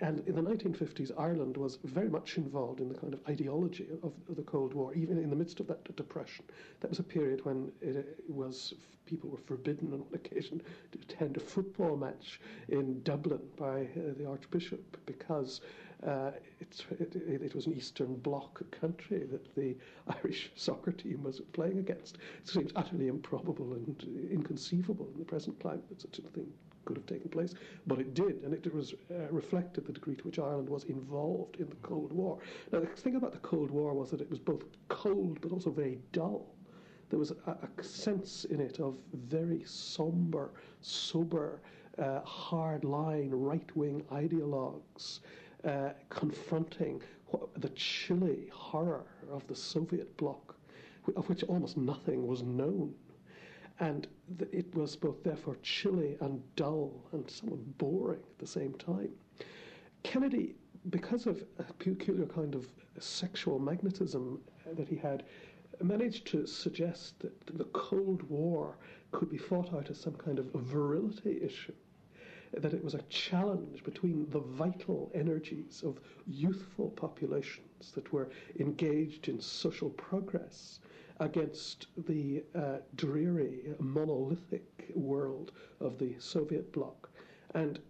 And 0.00 0.20
in 0.28 0.34
the 0.34 0.42
1950s, 0.42 1.10
Ireland 1.18 1.56
was 1.56 1.78
very 1.84 2.10
much 2.10 2.36
involved 2.36 2.80
in 2.80 2.88
the 2.88 2.94
kind 2.94 3.14
of 3.14 3.20
ideology 3.28 3.86
of, 4.02 4.12
of 4.28 4.36
the 4.36 4.42
Cold 4.42 4.74
War, 4.74 4.92
even 4.94 5.16
in 5.18 5.30
the 5.30 5.36
midst 5.36 5.58
of 5.58 5.66
that 5.68 5.96
depression. 5.96 6.44
That 6.80 6.90
was 6.90 6.98
a 6.98 7.02
period 7.02 7.44
when 7.44 7.72
it 7.80 8.18
was 8.28 8.74
people 9.06 9.30
were 9.30 9.38
forbidden 9.38 9.92
on 9.92 10.04
occasion 10.12 10.60
to 10.92 10.98
attend 10.98 11.36
a 11.36 11.40
football 11.40 11.96
match 11.96 12.40
in 12.68 13.00
Dublin 13.02 13.40
by 13.56 13.82
uh, 13.82 14.12
the 14.18 14.26
Archbishop 14.28 14.96
because 15.06 15.60
it, 16.02 17.16
it, 17.16 17.42
it, 17.42 17.54
was 17.54 17.66
an 17.66 17.74
Eastern 17.74 18.14
Bloc 18.16 18.62
country 18.70 19.24
that 19.30 19.54
the 19.54 19.76
Irish 20.22 20.52
soccer 20.54 20.92
team 20.92 21.22
was 21.22 21.40
playing 21.52 21.78
against. 21.78 22.16
It 22.42 22.48
seems 22.48 22.72
utterly 22.76 23.08
improbable 23.08 23.74
and 23.74 24.28
inconceivable 24.30 25.08
in 25.12 25.18
the 25.18 25.24
present 25.24 25.58
climate 25.60 25.88
that 25.88 26.00
such 26.00 26.18
a 26.18 26.22
thing 26.22 26.46
could 26.84 26.96
have 26.96 27.06
taken 27.06 27.28
place, 27.28 27.52
but 27.86 27.98
it 27.98 28.14
did, 28.14 28.42
and 28.44 28.54
it 28.54 28.72
was 28.72 28.94
uh, 29.10 29.26
reflected 29.30 29.84
the 29.86 29.92
degree 29.92 30.14
to 30.14 30.22
which 30.24 30.38
Ireland 30.38 30.68
was 30.68 30.84
involved 30.84 31.56
in 31.56 31.68
the 31.68 31.74
Cold 31.76 32.12
War. 32.12 32.38
Now, 32.72 32.78
the 32.80 32.86
thing 32.86 33.16
about 33.16 33.32
the 33.32 33.38
Cold 33.38 33.70
War 33.70 33.92
was 33.92 34.10
that 34.12 34.20
it 34.20 34.30
was 34.30 34.38
both 34.38 34.64
cold 34.88 35.40
but 35.40 35.50
also 35.50 35.70
very 35.70 35.98
dull. 36.12 36.46
There 37.10 37.18
was 37.18 37.32
a, 37.32 37.56
a 37.78 37.82
sense 37.82 38.44
in 38.44 38.60
it 38.60 38.78
of 38.78 38.96
very 39.12 39.62
somber, 39.64 40.52
sober, 40.80 41.60
uh, 41.98 42.20
hard 42.20 42.84
line 42.84 43.30
right 43.30 43.74
wing 43.76 44.02
ideologues 44.12 45.20
uh, 45.66 45.90
confronting 46.10 47.02
the 47.56 47.68
chilly 47.70 48.48
horror 48.52 49.04
of 49.30 49.46
the 49.48 49.54
Soviet 49.54 50.16
bloc, 50.16 50.54
of 51.16 51.28
which 51.28 51.42
almost 51.44 51.76
nothing 51.76 52.26
was 52.26 52.42
known. 52.42 52.94
And 53.80 54.06
th- 54.38 54.50
it 54.52 54.74
was 54.74 54.94
both 54.96 55.22
therefore 55.24 55.56
chilly 55.62 56.16
and 56.20 56.40
dull 56.54 56.92
and 57.12 57.28
somewhat 57.28 57.78
boring 57.78 58.20
at 58.20 58.38
the 58.38 58.46
same 58.46 58.74
time. 58.74 59.10
Kennedy, 60.02 60.54
because 60.88 61.26
of 61.26 61.42
a 61.58 61.64
peculiar 61.64 62.26
kind 62.26 62.54
of 62.54 62.68
sexual 63.00 63.58
magnetism 63.58 64.40
that 64.72 64.88
he 64.88 64.96
had, 64.96 65.24
managed 65.82 66.26
to 66.28 66.46
suggest 66.46 67.18
that 67.18 67.58
the 67.58 67.64
Cold 67.64 68.22
War 68.30 68.78
could 69.10 69.28
be 69.28 69.36
fought 69.36 69.74
out 69.74 69.90
as 69.90 70.00
some 70.00 70.14
kind 70.14 70.38
of 70.38 70.46
virility 70.54 71.40
issue 71.42 71.74
that 72.52 72.72
it 72.74 72.82
was 72.84 72.94
a 72.94 73.02
challenge 73.08 73.82
between 73.84 74.28
the 74.30 74.40
vital 74.40 75.10
energies 75.14 75.82
of 75.84 76.00
youthful 76.26 76.90
populations 76.90 77.92
that 77.92 78.12
were 78.12 78.30
engaged 78.58 79.28
in 79.28 79.40
social 79.40 79.90
progress 79.90 80.80
against 81.20 81.86
the 82.06 82.44
uh, 82.54 82.78
dreary, 82.94 83.74
monolithic 83.78 84.90
world 84.94 85.52
of 85.80 85.98
the 85.98 86.14
Soviet 86.18 86.72
bloc. 86.72 87.08
And 87.54 87.80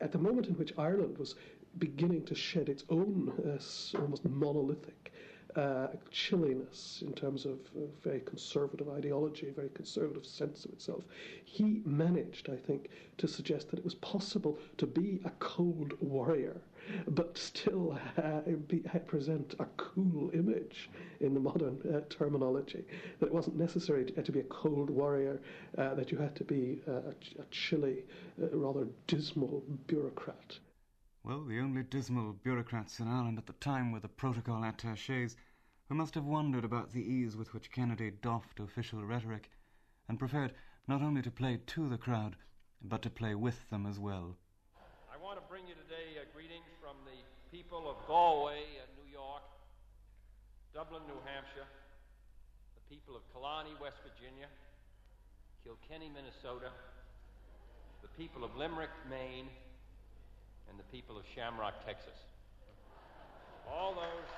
at 0.00 0.12
the 0.12 0.18
moment 0.18 0.46
in 0.46 0.54
which 0.54 0.72
Ireland 0.78 1.18
was 1.18 1.34
beginning 1.78 2.24
to 2.24 2.34
shed 2.34 2.68
its 2.68 2.84
own 2.88 3.32
uh, 3.46 3.98
almost 4.00 4.24
monolithic 4.24 5.12
uh, 5.56 5.88
chilliness 6.10 7.02
in 7.06 7.12
terms 7.12 7.44
of 7.44 7.58
uh, 7.76 7.86
very 8.02 8.20
conservative 8.20 8.88
ideology, 8.88 9.48
a 9.48 9.52
very 9.52 9.70
conservative 9.70 10.24
sense 10.24 10.64
of 10.64 10.72
itself. 10.72 11.04
He 11.44 11.82
managed, 11.84 12.48
I 12.48 12.56
think, 12.56 12.88
to 13.18 13.28
suggest 13.28 13.70
that 13.70 13.78
it 13.78 13.84
was 13.84 13.94
possible 13.96 14.58
to 14.78 14.86
be 14.86 15.20
a 15.24 15.30
cold 15.38 15.94
warrior, 16.00 16.60
but 17.08 17.36
still 17.36 17.98
uh, 18.22 18.40
be, 18.68 18.78
present 19.06 19.54
a 19.58 19.66
cool 19.76 20.30
image 20.32 20.90
in 21.20 21.34
the 21.34 21.40
modern 21.40 21.78
uh, 21.94 22.00
terminology. 22.08 22.84
That 23.18 23.26
it 23.26 23.34
wasn't 23.34 23.56
necessary 23.56 24.04
to, 24.06 24.22
to 24.22 24.32
be 24.32 24.40
a 24.40 24.44
cold 24.44 24.90
warrior, 24.90 25.40
uh, 25.78 25.94
that 25.94 26.10
you 26.10 26.18
had 26.18 26.34
to 26.36 26.44
be 26.44 26.80
uh, 26.88 26.92
a, 26.92 27.42
a 27.42 27.44
chilly, 27.50 28.04
rather 28.38 28.86
dismal 29.06 29.62
bureaucrat. 29.86 30.58
Well, 31.22 31.44
the 31.44 31.60
only 31.60 31.82
dismal 31.82 32.32
bureaucrats 32.32 32.98
in 32.98 33.06
Ireland 33.06 33.36
at 33.36 33.46
the 33.46 33.52
time 33.52 33.92
were 33.92 34.00
the 34.00 34.08
protocol 34.08 34.64
attaches, 34.64 35.36
who 35.88 35.94
must 35.94 36.14
have 36.14 36.24
wondered 36.24 36.64
about 36.64 36.92
the 36.92 37.02
ease 37.02 37.36
with 37.36 37.52
which 37.52 37.70
Kennedy 37.70 38.10
doffed 38.10 38.58
official 38.58 39.04
rhetoric, 39.04 39.50
and 40.08 40.18
preferred 40.18 40.54
not 40.88 41.02
only 41.02 41.20
to 41.20 41.30
play 41.30 41.60
to 41.66 41.88
the 41.90 41.98
crowd, 41.98 42.36
but 42.80 43.02
to 43.02 43.10
play 43.10 43.34
with 43.34 43.68
them 43.68 43.84
as 43.84 43.98
well. 43.98 44.34
I 45.12 45.22
want 45.22 45.36
to 45.36 45.44
bring 45.46 45.68
you 45.68 45.74
today 45.74 46.16
a 46.22 46.34
greeting 46.34 46.62
from 46.80 46.96
the 47.04 47.20
people 47.54 47.90
of 47.90 47.96
Galway, 48.06 48.80
and 48.80 48.88
New 48.96 49.12
York, 49.12 49.42
Dublin, 50.72 51.02
New 51.06 51.20
Hampshire, 51.26 51.68
the 52.74 52.94
people 52.96 53.14
of 53.14 53.22
Killarney, 53.34 53.76
West 53.80 53.98
Virginia, 54.02 54.46
Kilkenny, 55.64 56.08
Minnesota, 56.08 56.72
the 58.00 58.08
people 58.16 58.42
of 58.42 58.56
Limerick, 58.56 58.90
Maine, 59.10 59.48
and 60.70 60.78
the 60.78 60.86
people 60.94 61.18
of 61.18 61.24
Shamrock, 61.34 61.74
Texas. 61.84 62.14
All 63.66 63.92
those. 63.94 64.30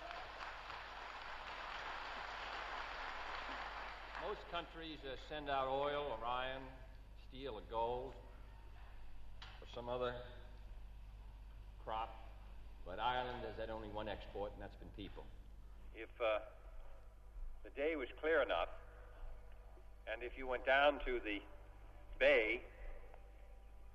Most 4.26 4.40
countries 4.50 4.96
uh, 5.04 5.16
send 5.28 5.50
out 5.50 5.68
oil 5.68 6.08
or 6.08 6.20
iron, 6.24 6.62
steel 7.28 7.60
or 7.60 7.66
gold, 7.70 8.14
or 9.60 9.66
some 9.74 9.88
other 9.88 10.14
crop, 11.84 12.14
but 12.86 12.98
Ireland 12.98 13.44
has 13.44 13.58
had 13.58 13.68
only 13.68 13.88
one 13.88 14.08
export, 14.08 14.52
and 14.54 14.62
that's 14.62 14.76
been 14.76 14.94
people. 14.96 15.24
If 15.94 16.08
uh, 16.16 16.40
the 17.64 17.70
day 17.76 17.96
was 17.96 18.08
clear 18.20 18.40
enough, 18.40 18.70
and 20.06 20.22
if 20.22 20.38
you 20.38 20.46
went 20.46 20.64
down 20.64 20.94
to 21.04 21.20
the 21.24 21.42
bay 22.18 22.62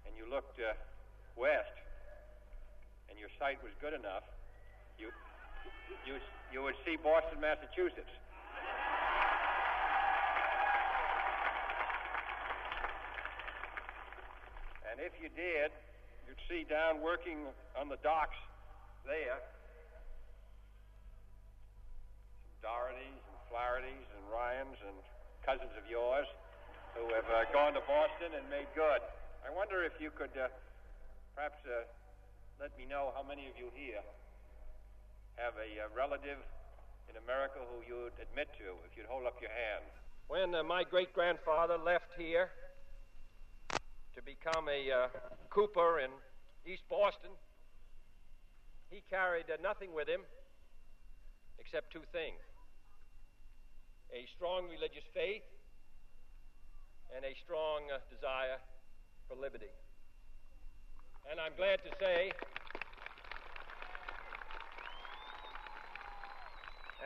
and 0.06 0.13
you 0.17 0.29
looked 0.29 0.60
uh, 0.60 0.75
west, 1.36 1.87
and 3.10 3.20
your 3.20 3.30
sight 3.40 3.58
was 3.64 3.72
good 3.82 3.94
enough, 3.94 4.24
you, 4.98 5.10
you, 6.06 6.20
you 6.52 6.64
would 6.64 6.76
see 6.86 6.98
Boston, 6.98 7.40
Massachusetts. 7.40 8.12
And 14.90 15.00
if 15.06 15.14
you 15.22 15.30
did, 15.36 15.70
you'd 16.26 16.42
see 16.50 16.66
down 16.66 17.02
working 17.02 17.46
on 17.78 17.90
the 17.90 18.02
docks 18.02 18.38
there 19.06 19.40
some 22.58 22.74
Dohertys 22.74 23.22
and 23.24 23.40
Flahertys 23.48 24.08
and 24.18 24.24
Ryans 24.34 24.78
and 24.84 24.98
cousins 25.46 25.72
of 25.80 25.86
yours 25.88 26.28
who 26.98 27.08
have 27.14 27.30
uh, 27.32 27.48
gone 27.54 27.72
to 27.78 27.84
Boston 27.86 28.36
and 28.36 28.44
made 28.50 28.68
good. 28.76 29.00
I 29.46 29.54
wonder 29.54 29.86
if 29.86 29.94
you 30.02 30.12
could 30.12 30.34
uh, 30.36 30.52
perhaps 31.36 31.62
uh, 31.64 31.88
let 32.60 32.74
me 32.74 32.90
know 32.90 33.14
how 33.14 33.22
many 33.22 33.46
of 33.46 33.54
you 33.54 33.70
here 33.78 34.02
have 35.38 35.54
a 35.62 35.70
uh, 35.78 35.94
relative 35.94 36.42
in 37.06 37.14
America 37.22 37.62
who 37.70 37.86
you'd 37.86 38.18
admit 38.18 38.50
to 38.58 38.74
if 38.82 38.98
you'd 38.98 39.06
hold 39.06 39.30
up 39.30 39.38
your 39.38 39.54
hand. 39.54 39.86
When 40.28 40.58
uh, 40.58 40.66
my 40.66 40.84
great 40.84 41.14
grandfather 41.14 41.78
left 41.78 42.18
here 42.18 42.50
to 44.18 44.22
become 44.26 44.66
a 44.66 44.90
uh, 44.90 45.08
cooper 45.54 46.02
in 46.02 46.10
East 46.66 46.82
Boston, 46.90 47.30
he 48.90 49.06
carried 49.06 49.46
uh, 49.54 49.62
nothing 49.62 49.94
with 49.94 50.10
him 50.10 50.26
except 51.62 51.94
two 51.94 52.06
things 52.12 52.42
a 54.10 54.26
strong 54.34 54.66
religious 54.66 55.06
faith 55.14 55.46
and 57.14 57.22
a 57.22 57.38
strong 57.46 57.86
uh, 57.94 58.02
desire 58.10 58.58
for 59.30 59.38
liberty. 59.38 59.70
And 61.30 61.40
I'm 61.40 61.52
glad 61.58 61.80
to 61.84 61.92
say, 62.00 62.32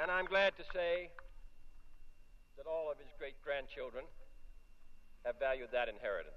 and 0.02 0.12
I'm 0.12 0.26
glad 0.26 0.56
to 0.58 0.64
say 0.74 1.10
that 2.58 2.68
all 2.68 2.92
of 2.92 2.98
his 2.98 3.08
great 3.18 3.42
grandchildren 3.44 4.06
have 5.26 5.40
valued 5.40 5.70
that 5.74 5.90
inheritance. 5.90 6.36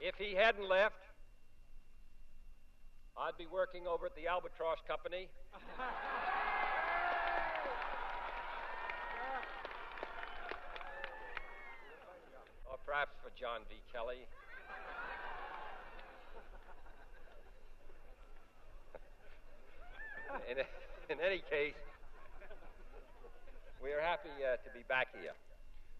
If 0.00 0.16
he 0.16 0.34
hadn't 0.34 0.68
left, 0.68 1.00
I'd 3.16 3.38
be 3.38 3.46
working 3.46 3.86
over 3.86 4.06
at 4.06 4.14
the 4.16 4.26
Albatross 4.26 4.78
Company. 4.86 5.28
perhaps 12.86 13.16
for 13.24 13.32
John 13.32 13.64
V. 13.68 13.80
Kelly. 13.92 14.28
in, 20.50 20.60
in, 21.08 21.18
any 21.24 21.40
case, 21.48 21.76
we 23.80 23.92
are 23.92 24.00
happy 24.00 24.32
uh, 24.44 24.60
to 24.60 24.68
be 24.76 24.84
back 24.88 25.08
here. 25.16 25.32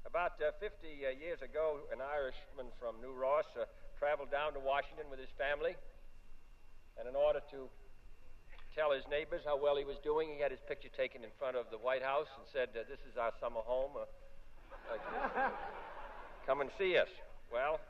About 0.04 0.36
uh, 0.44 0.52
50 0.60 0.76
uh, 0.84 1.16
years 1.16 1.40
ago, 1.40 1.80
an 1.88 2.04
Irishman 2.04 2.68
from 2.76 3.00
New 3.00 3.16
Ross 3.16 3.48
uh, 3.56 3.64
traveled 3.98 4.30
down 4.30 4.52
to 4.52 4.60
Washington 4.60 5.08
with 5.08 5.18
his 5.18 5.32
family, 5.40 5.72
and 7.00 7.08
in 7.08 7.16
order 7.16 7.40
to 7.50 7.72
tell 8.76 8.92
his 8.92 9.08
neighbors 9.08 9.40
how 9.48 9.56
well 9.56 9.80
he 9.80 9.88
was 9.88 9.96
doing, 10.04 10.28
he 10.36 10.40
had 10.44 10.52
his 10.52 10.60
picture 10.68 10.92
taken 10.92 11.24
in 11.24 11.32
front 11.40 11.56
of 11.56 11.72
the 11.72 11.80
White 11.80 12.04
House 12.04 12.28
and 12.36 12.44
said, 12.52 12.68
uh, 12.76 12.84
This 12.84 13.00
is 13.08 13.16
our 13.16 13.32
summer 13.40 13.64
home. 13.64 13.96
Come 16.46 16.60
and 16.60 16.70
see 16.78 16.98
us. 16.98 17.08
Well, 17.50 17.80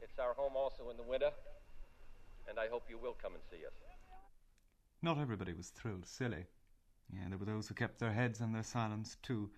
it's 0.00 0.18
our 0.18 0.32
home 0.34 0.56
also 0.56 0.90
in 0.90 0.96
the 0.96 1.02
winter, 1.02 1.30
and 2.48 2.58
I 2.58 2.68
hope 2.68 2.84
you 2.88 2.96
will 2.98 3.16
come 3.22 3.34
and 3.34 3.42
see 3.50 3.66
us. 3.66 3.72
Not 5.02 5.18
everybody 5.18 5.52
was 5.52 5.68
thrilled 5.68 6.06
silly. 6.06 6.46
Yeah, 7.12 7.28
there 7.28 7.38
were 7.38 7.44
those 7.44 7.68
who 7.68 7.74
kept 7.74 7.98
their 7.98 8.12
heads 8.12 8.40
and 8.40 8.54
their 8.54 8.62
silence 8.62 9.18
too. 9.22 9.50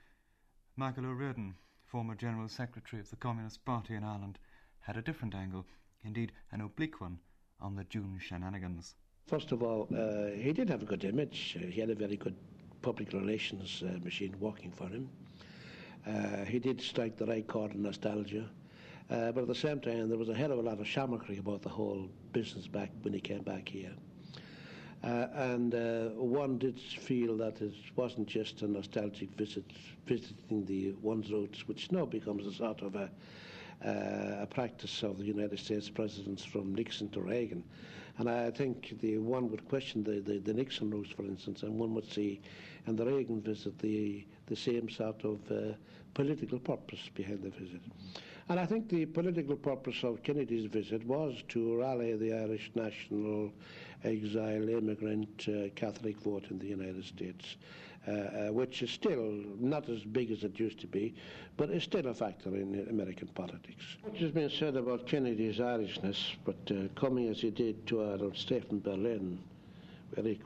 Michael 0.77 1.07
O'Riordan, 1.07 1.55
former 1.85 2.17
General 2.17 2.49
Secretary 2.49 3.01
of 3.01 3.09
the 3.11 3.17
Communist 3.17 3.65
Party 3.65 3.95
in 3.95 4.03
Ireland, 4.03 4.39
had 4.81 4.97
a 4.97 5.03
different 5.03 5.35
angle. 5.35 5.65
indeed 6.05 6.33
an 6.53 6.61
oblique 6.61 7.01
one, 7.01 7.19
on 7.61 7.77
the 7.77 7.85
June 7.85 8.19
shenanigans. 8.21 8.97
First 9.27 9.53
of 9.53 9.63
all, 9.63 9.89
uh, 9.97 10.37
he 10.37 10.53
did 10.53 10.69
have 10.69 10.83
a 10.83 10.87
good 10.87 11.05
image. 11.05 11.57
Uh, 11.57 11.67
he 11.67 11.81
had 11.81 11.91
a 11.91 11.95
very 11.95 12.17
good 12.17 12.35
public 12.83 13.13
relations 13.13 13.83
uh, 13.83 13.99
machine 14.05 14.35
working 14.41 14.71
for 14.71 14.89
him. 14.89 15.09
Uh, 16.07 16.45
he 16.45 16.59
did 16.59 16.81
strike 16.81 17.17
the 17.17 17.27
right 17.27 17.47
chord 17.47 17.73
of 17.73 17.79
nostalgia. 17.79 18.49
Uh, 19.11 19.31
but 19.33 19.43
at 19.43 19.49
the 19.49 19.55
same 19.55 19.81
time, 19.81 20.09
there 20.09 20.19
was 20.19 20.29
a 20.29 20.35
hell 20.35 20.53
of 20.53 20.59
a 20.59 20.63
lot 20.63 20.81
of 20.81 20.87
shamrockry 20.87 21.39
about 21.39 21.63
the 21.63 21.69
whole 21.69 22.09
business 22.33 22.67
back 22.67 22.91
when 23.03 23.13
he 23.13 23.21
came 23.21 23.43
back 23.43 23.69
here. 23.69 23.93
Uh, 25.05 25.29
and 25.35 25.75
uh, 25.75 26.09
one 26.15 26.59
did 26.59 26.81
feel 26.81 27.37
that 27.37 27.61
it 27.61 27.75
wasn't 27.95 28.27
just 28.27 28.63
a 28.63 28.69
nostalgic 28.69 29.31
visit, 29.37 29.65
visiting 30.07 30.65
the 30.65 30.93
one's 31.01 31.31
roots, 31.31 31.69
which 31.69 31.93
now 31.93 32.05
becomes 32.05 32.47
a 32.47 32.53
sort 32.53 32.83
of 32.83 32.97
a, 32.97 33.11
uh, 33.85 34.43
a 34.43 34.47
practice 34.47 35.03
of 35.03 35.19
the 35.19 35.25
United 35.25 35.59
States 35.59 35.89
presidents 35.89 36.45
from 36.45 36.75
Nixon 36.75 37.09
to 37.11 37.21
Reagan. 37.21 37.63
And 38.19 38.31
I 38.31 38.51
think 38.51 38.99
the 39.01 39.19
one 39.19 39.51
would 39.51 39.69
question 39.69 40.03
the, 40.03 40.21
the, 40.21 40.39
the 40.39 40.55
Nixon 40.55 40.91
roots, 40.91 41.11
for 41.11 41.25
instance, 41.25 41.63
and 41.63 41.79
one 41.79 41.95
would 41.95 42.11
see 42.11 42.41
in 42.87 42.97
the 42.97 43.05
Reagan 43.05 43.43
visit 43.43 43.79
the, 43.79 44.25
the 44.47 44.57
same 44.57 44.89
sort 44.89 45.25
of 45.25 45.39
uh, 45.51 45.75
political 46.15 46.59
purpose 46.59 47.11
behind 47.15 47.43
the 47.43 47.51
visit. 47.51 47.81
And 48.49 48.61
I 48.61 48.65
think 48.65 48.89
the 48.89 49.07
political 49.07 49.57
purpose 49.57 50.05
of 50.05 50.23
Kennedy's 50.23 50.67
visit 50.67 51.05
was 51.05 51.43
to 51.49 51.81
rally 51.81 52.17
the 52.17 52.33
Irish 52.33 52.71
national 52.75 53.53
exile 54.05 54.69
immigrant 54.69 55.49
uh, 55.49 55.69
Catholic 55.75 56.19
vote 56.21 56.45
in 56.51 56.59
the 56.59 56.67
United 56.69 57.05
States, 57.05 57.57
uh, 58.07 58.11
uh, 58.11 58.53
which 58.53 58.83
is 58.83 58.91
still 58.91 59.33
not 59.59 59.89
as 59.89 60.05
big 60.05 60.31
as 60.31 60.45
it 60.45 60.59
used 60.61 60.79
to 60.81 60.87
be, 60.87 61.15
but 61.57 61.71
is 61.71 61.83
still 61.83 62.07
a 62.07 62.15
factor 62.15 62.51
in 62.51 62.87
American 62.89 63.27
politics. 63.29 63.83
Much 64.05 64.21
has 64.21 64.31
been 64.31 64.51
said 64.51 64.77
about 64.77 65.07
Kennedy's 65.07 65.59
Irishness, 65.59 66.37
but 66.45 66.57
uh, 66.71 66.89
coming 66.95 67.29
as 67.29 67.41
he 67.41 67.51
did 67.51 67.87
to 67.89 68.03
our 68.03 68.35
state 68.35 68.65
in 68.71 68.81
Berlin, 68.81 69.39
where 70.15 70.25
he 70.25 70.41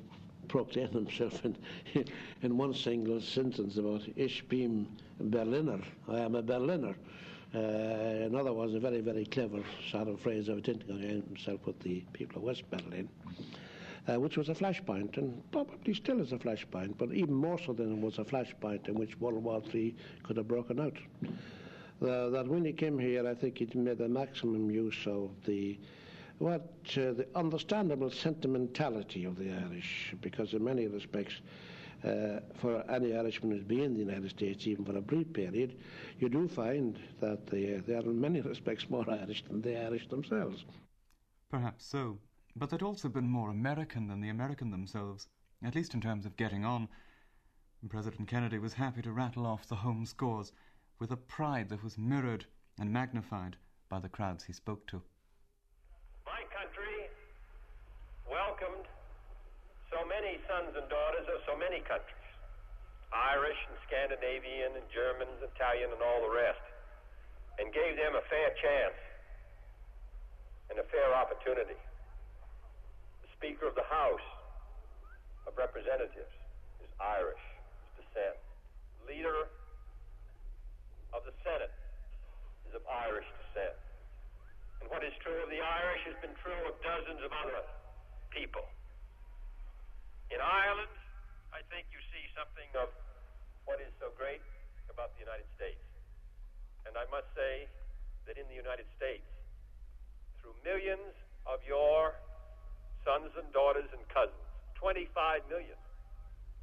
proclaimed 0.49 0.93
himself 0.93 1.45
in, 1.45 1.57
in 2.43 2.57
one 2.57 2.73
single 2.75 3.21
sentence 3.21 3.77
about 3.77 4.03
Ich 4.17 4.49
bin 4.49 4.89
Berliner, 5.21 5.81
I 6.09 6.21
am 6.21 6.35
a 6.37 6.43
Berliner. 6.43 6.95
Uh, 7.55 7.59
in 7.59 8.37
other 8.37 8.53
words, 8.53 8.75
a 8.75 8.81
very, 8.81 9.01
very 9.01 9.27
clever 9.27 9.63
sort 9.91 10.09
of 10.09 10.21
phrase 10.21 10.49
of 10.49 10.59
identifying 10.59 11.23
himself 11.29 11.67
with 11.67 11.79
the 11.81 12.01
people 12.13 12.39
of 12.39 12.45
West 12.45 12.63
Berlin, 12.71 13.09
uh, 14.11 14.19
which 14.19 14.37
was 14.37 14.49
a 14.49 14.55
flashpoint, 14.55 15.17
and 15.19 15.43
probably 15.53 15.95
still 15.95 16.21
is 16.21 16.33
a 16.33 16.39
flashpoint, 16.39 16.97
but 16.99 17.13
even 17.13 17.35
more 17.35 17.59
so 17.59 17.73
than 17.73 17.93
it 17.93 18.01
was 18.01 18.19
a 18.19 18.25
flashpoint 18.25 18.89
in 18.89 18.95
which 18.95 19.19
World 19.21 19.43
War 19.43 19.63
III 19.73 19.95
could 20.23 20.37
have 20.37 20.49
broken 20.49 20.81
out. 20.81 20.97
Uh, 22.03 22.31
that 22.31 22.49
when 22.49 22.65
he 22.65 22.73
came 22.73 22.99
here, 22.99 23.29
I 23.29 23.35
think 23.35 23.59
he 23.59 23.69
made 23.75 23.99
the 23.99 24.09
maximum 24.09 24.71
use 24.71 25.07
of 25.07 25.31
the 25.45 25.79
what 26.39 26.73
uh, 26.97 27.13
the 27.13 27.27
understandable 27.35 28.11
sentimentality 28.11 29.27
of 29.27 29.39
the 29.39 29.53
Irish, 29.53 30.15
because 30.23 30.55
in 30.55 30.65
many 30.65 30.87
respects, 30.87 31.35
uh, 32.03 32.41
for 32.55 32.83
any 32.91 33.15
Irishman 33.15 33.53
who's 33.53 33.63
been 33.63 33.81
in 33.81 33.93
the 33.93 34.01
United 34.01 34.31
States, 34.31 34.67
even 34.67 34.87
for 34.87 34.97
a 34.97 35.03
brief 35.03 35.31
period, 35.35 35.77
you 36.19 36.31
do 36.31 36.49
find 36.49 36.99
that 37.21 37.47
they, 37.47 37.83
they 37.87 37.93
are 37.93 38.01
in 38.01 38.19
many 38.19 38.41
respects 38.55 38.89
more 38.89 39.05
Irish 39.11 39.45
than 39.45 39.61
the 39.61 39.79
Irish 39.85 40.09
themselves. 40.09 40.65
Perhaps 41.51 41.85
so, 41.85 42.19
but 42.57 42.71
they'd 42.71 42.83
also 42.83 43.09
been 43.09 43.29
more 43.29 43.51
American 43.51 44.09
than 44.09 44.21
the 44.21 44.29
American 44.29 44.71
themselves, 44.71 45.29
at 45.63 45.75
least 45.75 45.95
in 45.95 46.01
terms 46.01 46.27
of 46.27 46.37
getting 46.37 46.65
on. 46.65 46.89
President 47.89 48.29
Kennedy 48.29 48.59
was 48.59 48.75
happy 48.75 49.01
to 49.03 49.13
rattle 49.13 49.47
off 49.47 49.67
the 49.67 49.77
home 49.77 50.05
scores 50.05 50.53
with 50.99 51.11
a 51.11 51.17
pride 51.17 51.69
that 51.71 51.83
was 51.83 51.97
mirrored 51.97 52.45
and 52.79 52.93
magnified 52.93 53.57
by 53.89 53.99
the 53.99 54.09
crowds 54.09 54.45
he 54.45 54.53
spoke 54.53 54.87
to. 54.87 55.03
My 56.27 56.45
country 56.53 57.09
welcomed 58.29 58.87
so 59.91 60.05
many 60.07 60.39
sons 60.47 60.77
and 60.77 60.89
daughters 60.89 61.27
of 61.33 61.41
so 61.49 61.57
many 61.57 61.81
countries 61.81 62.21
Irish 63.11 63.59
and 63.67 63.79
Scandinavian 63.89 64.77
and 64.79 64.87
Germans, 64.95 65.43
Italian, 65.43 65.91
and 65.91 66.03
all 66.03 66.23
the 66.23 66.35
rest 66.35 66.63
and 67.59 67.75
gave 67.75 67.97
them 67.97 68.15
a 68.15 68.25
fair 68.31 68.51
chance 68.63 68.99
and 70.71 70.79
a 70.79 70.87
fair 70.89 71.11
opportunity. 71.13 71.77
Of 73.71 73.79
the 73.79 73.87
House 73.87 74.29
of 75.47 75.55
Representatives 75.55 76.35
is 76.83 76.91
Irish, 76.99 77.39
descent. 77.95 78.35
Leader 79.07 79.47
of 81.15 81.23
the 81.23 81.31
Senate 81.47 81.71
is 82.67 82.75
of 82.75 82.83
Irish 82.91 83.31
descent. 83.31 83.79
And 84.83 84.91
what 84.91 85.07
is 85.07 85.15
true 85.23 85.39
of 85.39 85.55
the 85.55 85.63
Irish 85.63 86.03
has 86.11 86.19
been 86.19 86.35
true 86.43 86.59
of 86.67 86.75
dozens 86.83 87.23
of 87.23 87.31
other 87.31 87.63
people. 88.35 88.67
In 90.35 90.43
Ireland, 90.43 90.91
I 91.55 91.63
think 91.71 91.87
you 91.95 92.03
see 92.11 92.27
something 92.35 92.75
of 92.75 92.91
what 93.71 93.79
is 93.79 93.95
so 94.03 94.11
great 94.19 94.43
about 94.91 95.15
the 95.15 95.23
United 95.23 95.47
States. 95.55 95.79
And 96.91 96.99
I 96.99 97.07
must 97.15 97.31
say 97.39 97.71
that 98.27 98.35
in 98.35 98.51
the 98.51 98.59
United 98.59 98.91
States, 98.99 99.31
through 100.43 100.59
millions 100.67 101.15
of 101.47 101.63
your 101.63 102.19
sons 103.05 103.33
and 103.37 103.51
daughters 103.53 103.89
and 103.93 104.03
cousins, 104.09 104.47
25 104.75 105.43
million, 105.49 105.79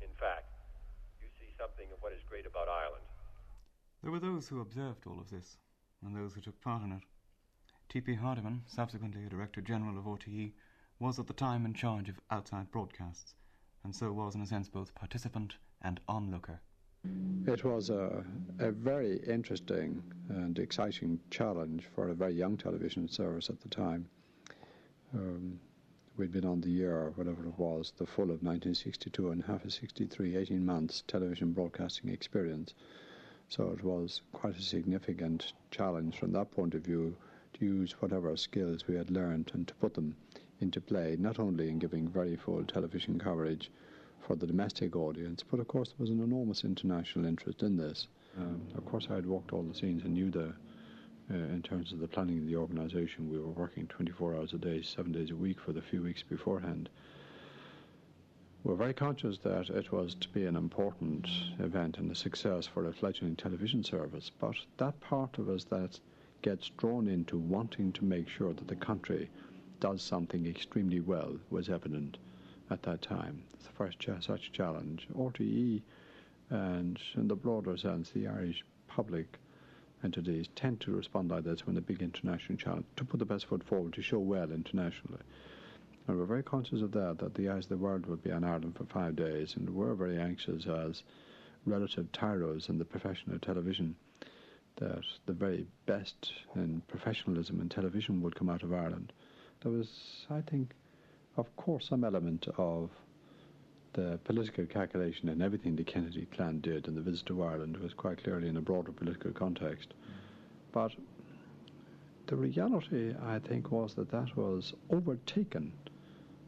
in 0.02 0.14
fact, 0.20 0.50
you 1.22 1.28
see 1.40 1.52
something 1.58 1.88
of 1.94 2.02
what 2.02 2.14
is 2.14 2.22
great 2.30 2.46
about 2.46 2.68
Ireland. 2.68 3.06
There 4.02 4.12
were 4.12 4.20
those 4.20 4.48
who 4.48 4.62
observed 4.62 5.08
all 5.08 5.20
of 5.20 5.30
this, 5.30 5.58
and 6.04 6.16
those 6.16 6.34
who 6.34 6.42
took 6.42 6.62
part 6.62 6.84
in 6.84 6.92
it. 6.92 7.04
T.P. 7.90 8.16
Hardiman, 8.16 8.64
subsequently 8.68 9.28
Director 9.30 9.62
General 9.62 9.98
of 9.98 10.06
RTE, 10.06 10.52
was 11.00 11.20
at 11.20 11.28
the 11.28 11.34
time 11.34 11.66
in 11.66 11.74
charge 11.74 12.10
of 12.10 12.20
outside 12.30 12.70
broadcasts 12.72 13.36
and 13.88 13.96
so 13.96 14.12
was, 14.12 14.36
in 14.36 14.42
a 14.42 14.46
sense, 14.46 14.68
both 14.68 14.94
participant 14.96 15.56
and 15.82 16.02
onlooker. 16.10 16.60
It 17.48 17.64
was 17.64 17.90
a, 17.90 18.22
a 18.60 18.72
very 18.72 19.18
interesting 19.26 20.04
and 20.28 20.60
exciting 20.60 21.22
challenge 21.30 21.88
for 21.96 22.10
a 22.10 22.14
very 22.14 22.34
young 22.34 22.58
television 22.58 23.08
service 23.08 23.50
at 23.50 23.62
the 23.62 23.70
time. 23.70 24.10
Um, 25.14 25.58
we'd 26.18 26.32
been 26.32 26.46
on 26.46 26.62
the 26.62 26.70
year, 26.70 27.12
whatever 27.16 27.44
it 27.46 27.58
was, 27.58 27.94
the 27.98 28.06
full 28.06 28.26
of 28.26 28.42
1962 28.44 29.30
and 29.30 29.44
half 29.44 29.64
of 29.64 29.72
63, 29.72 30.36
18 30.36 30.66
months 30.66 31.04
television 31.08 31.54
broadcasting 31.54 32.10
experience. 32.10 32.74
So 33.50 33.70
it 33.72 33.84
was 33.84 34.22
quite 34.34 34.58
a 34.58 34.62
significant 34.62 35.54
challenge 35.72 36.18
from 36.18 36.32
that 36.34 36.52
point 36.52 36.74
of 36.74 36.82
view 36.82 37.16
to 37.54 37.66
use 37.66 37.94
whatever 38.02 38.36
skills 38.36 38.88
we 38.88 38.96
had 38.96 39.12
learned 39.12 39.52
and 39.54 39.68
to 39.68 39.76
put 39.76 39.94
them 39.94 40.16
into 40.60 40.82
play, 40.82 41.16
not 41.20 41.40
only 41.40 41.70
in 41.70 41.80
giving 41.80 42.08
very 42.08 42.36
full 42.36 42.64
television 42.64 43.20
coverage 43.20 43.72
for 44.20 44.36
the 44.36 44.48
domestic 44.48 44.96
audience, 44.96 45.44
but 45.50 45.60
of 45.60 45.68
course 45.68 45.90
there 45.90 46.04
was 46.04 46.10
an 46.10 46.22
enormous 46.22 46.64
international 46.64 47.26
interest 47.26 47.62
in 47.64 47.78
this. 47.78 48.08
Um, 48.38 48.62
of 48.76 48.86
course, 48.86 49.08
I 49.10 49.16
had 49.16 49.26
walked 49.26 49.54
all 49.54 49.64
the 49.64 49.74
scenes 49.74 50.04
and 50.04 50.14
knew 50.14 50.30
the, 50.30 50.54
uh, 51.30 51.36
in 51.36 51.62
terms 51.62 51.92
of 51.92 52.00
the 52.00 52.08
planning 52.08 52.40
of 52.40 52.48
the 52.48 52.56
organisation, 52.56 53.30
we 53.30 53.40
were 53.40 53.48
working 53.48 53.88
24 53.88 54.36
hours 54.36 54.54
a 54.54 54.58
day, 54.58 54.82
seven 54.82 55.12
days 55.12 55.32
a 55.32 55.36
week 55.36 55.60
for 55.60 55.74
the 55.74 55.82
few 55.82 56.02
weeks 56.02 56.24
beforehand. 56.24 56.90
We 58.64 58.72
were 58.72 58.78
very 58.78 58.94
conscious 58.94 59.38
that 59.40 59.70
it 59.70 59.92
was 59.92 60.16
to 60.16 60.30
be 60.30 60.46
an 60.46 60.56
important 60.56 61.28
event 61.60 61.98
and 61.98 62.12
a 62.12 62.16
success 62.16 62.66
for 62.66 62.86
a 62.86 62.94
fledgling 62.94 63.36
television 63.36 63.84
service, 63.84 64.32
but 64.40 64.56
that 64.78 65.00
part 65.02 65.38
of 65.38 65.50
us 65.50 65.64
that 65.66 66.00
gets 66.42 66.70
drawn 66.78 67.08
into 67.08 67.38
wanting 67.38 67.92
to 67.94 68.06
make 68.06 68.30
sure 68.30 68.54
that 68.54 68.68
the 68.68 68.76
country 68.76 69.30
does 69.80 70.02
something 70.02 70.46
extremely 70.46 71.00
well 71.00 71.38
was 71.50 71.70
evident 71.70 72.18
at 72.70 72.84
that 72.84 73.02
time. 73.02 73.44
The 73.64 73.70
first 73.74 74.00
ch- 74.00 74.10
such 74.22 74.52
challenge. 74.52 75.08
RTE 75.16 75.82
and, 76.50 77.00
in 77.16 77.28
the 77.28 77.36
broader 77.36 77.78
sense, 77.78 78.10
the 78.10 78.28
Irish 78.28 78.64
public 78.88 79.38
entities 80.04 80.48
tend 80.56 80.80
to 80.82 80.92
respond 80.92 81.30
like 81.32 81.44
this 81.44 81.66
when 81.66 81.78
a 81.78 81.82
big 81.82 82.02
international 82.02 82.58
challenge 82.58 82.86
to 82.96 83.04
put 83.04 83.20
the 83.20 83.26
best 83.26 83.46
foot 83.46 83.64
forward 83.64 83.94
to 83.94 84.02
show 84.02 84.20
well 84.20 84.52
internationally. 84.52 85.22
And 86.08 86.18
we're 86.18 86.26
very 86.26 86.44
conscious 86.44 86.82
of 86.82 86.92
that, 86.92 87.18
that 87.20 87.36
the 87.36 87.50
eyes 87.50 87.66
of 87.66 87.70
the 87.70 87.78
world 87.78 88.06
would 88.06 88.24
be 88.24 88.32
on 88.32 88.44
Ireland 88.44 88.76
for 88.78 88.86
five 88.86 89.16
days, 89.16 89.56
and 89.56 89.70
we're 89.70 89.94
very 89.94 90.20
anxious 90.20 90.66
as 90.68 91.04
relative 91.66 92.12
tyros 92.14 92.70
in 92.70 92.78
the 92.78 92.86
profession 92.86 93.34
of 93.34 93.42
television 93.42 93.96
that 94.78 95.04
the 95.26 95.34
very 95.34 95.66
best 95.86 96.32
in 96.56 96.82
professionalism 96.88 97.60
in 97.60 97.68
television 97.68 98.22
would 98.22 98.36
come 98.36 98.50
out 98.50 98.64
of 98.64 98.74
Ireland 98.74 99.12
there 99.62 99.72
was, 99.72 100.26
I 100.30 100.42
think, 100.42 100.74
of 101.36 101.56
course, 101.56 101.88
some 101.88 102.04
element 102.04 102.48
of 102.58 102.90
the 103.98 104.20
political 104.24 104.64
calculation 104.68 105.28
in 105.28 105.42
everything 105.42 105.76
the 105.76 105.84
Kennedy 105.84 106.28
clan 106.32 106.62
did, 106.62 106.88
and 106.88 106.96
the 106.96 107.02
visit 107.02 107.26
to 107.26 107.44
Ireland 107.44 107.78
was 107.78 107.94
quite 107.94 108.24
clearly 108.24 108.48
in 108.48 108.58
a 108.58 108.62
broader 108.62 108.92
political 108.92 109.32
context. 109.32 109.96
But 110.72 110.92
the 112.28 112.36
reality, 112.36 113.16
I 113.26 113.40
think, 113.40 113.72
was 113.72 113.96
that 113.96 114.12
that 114.12 114.38
was 114.38 114.76
overtaken 114.92 115.74